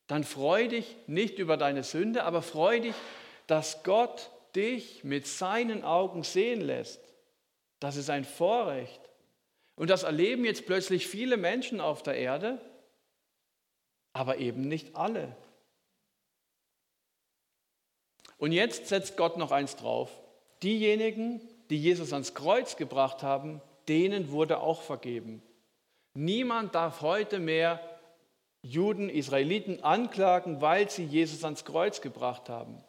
dann 0.09 0.24
freu 0.24 0.66
dich 0.66 0.96
nicht 1.07 1.38
über 1.38 1.57
deine 1.57 1.85
Sünde, 1.85 2.24
aber 2.24 2.42
freu 2.42 2.81
dich, 2.81 2.94
dass 3.46 3.85
Gott 3.85 4.31
dich 4.56 5.04
mit 5.04 5.26
seinen 5.26 5.84
Augen 5.84 6.22
sehen 6.22 6.61
lässt. 6.61 7.00
Das 7.80 7.96
ist 7.96 8.11
ein 8.11 8.24
Vorrecht. 8.24 9.00
Und 9.76 9.90
das 9.90 10.02
erleben 10.02 10.44
jetzt 10.44 10.66
plötzlich 10.66 11.06
viele 11.06 11.37
Menschen 11.37 11.80
auf 11.80 12.02
der 12.02 12.16
Erde, 12.16 12.61
aber 14.12 14.38
eben 14.38 14.62
nicht 14.62 14.96
alle. 14.96 15.37
Und 18.38 18.52
jetzt 18.52 18.87
setzt 18.87 19.16
Gott 19.16 19.37
noch 19.37 19.52
eins 19.52 19.76
drauf. 19.76 20.11
Diejenigen, 20.62 21.40
die 21.70 21.80
Jesus 21.80 22.12
ans 22.12 22.34
Kreuz 22.34 22.76
gebracht 22.76 23.22
haben, 23.22 23.61
denen 23.88 24.30
wurde 24.30 24.61
auch 24.61 24.82
vergeben. 24.82 25.42
Niemand 26.14 26.74
darf 26.74 27.00
heute 27.00 27.38
mehr 27.38 27.80
Juden, 28.62 29.08
Israeliten 29.08 29.84
anklagen, 29.84 30.61
weil 30.61 30.90
sie 30.90 31.04
Jesus 31.04 31.44
ans 31.44 31.64
Kreuz 31.64 32.00
gebracht 32.00 32.48
haben. 32.48 32.82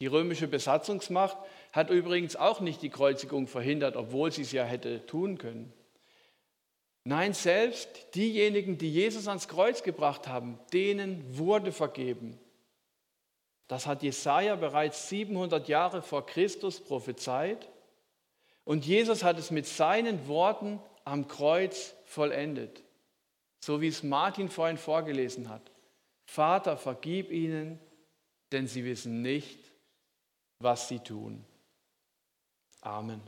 Die 0.00 0.06
römische 0.06 0.46
Besatzungsmacht 0.46 1.36
hat 1.72 1.90
übrigens 1.90 2.36
auch 2.36 2.60
nicht 2.60 2.82
die 2.82 2.90
Kreuzigung 2.90 3.46
verhindert, 3.46 3.96
obwohl 3.96 4.30
sie 4.30 4.42
es 4.42 4.52
ja 4.52 4.64
hätte 4.64 5.04
tun 5.06 5.38
können. 5.38 5.72
Nein, 7.04 7.32
selbst 7.32 8.14
diejenigen, 8.14 8.78
die 8.78 8.92
Jesus 8.92 9.28
ans 9.28 9.48
Kreuz 9.48 9.82
gebracht 9.82 10.28
haben, 10.28 10.58
denen 10.72 11.38
wurde 11.38 11.72
vergeben. 11.72 12.38
Das 13.66 13.86
hat 13.86 14.02
Jesaja 14.02 14.56
bereits 14.56 15.08
700 15.08 15.68
Jahre 15.68 16.02
vor 16.02 16.26
Christus 16.26 16.80
prophezeit. 16.80 17.68
Und 18.64 18.86
Jesus 18.86 19.24
hat 19.24 19.38
es 19.38 19.50
mit 19.50 19.66
seinen 19.66 20.28
Worten 20.28 20.80
am 21.04 21.28
Kreuz 21.28 21.94
vollendet. 22.04 22.82
So 23.60 23.80
wie 23.80 23.88
es 23.88 24.02
Martin 24.02 24.48
vorhin 24.48 24.78
vorgelesen 24.78 25.48
hat. 25.48 25.70
Vater, 26.24 26.76
vergib 26.76 27.30
ihnen, 27.30 27.78
denn 28.52 28.66
sie 28.66 28.84
wissen 28.84 29.22
nicht, 29.22 29.67
was 30.60 30.88
sie 30.88 30.98
tun. 30.98 31.44
Amen. 32.82 33.20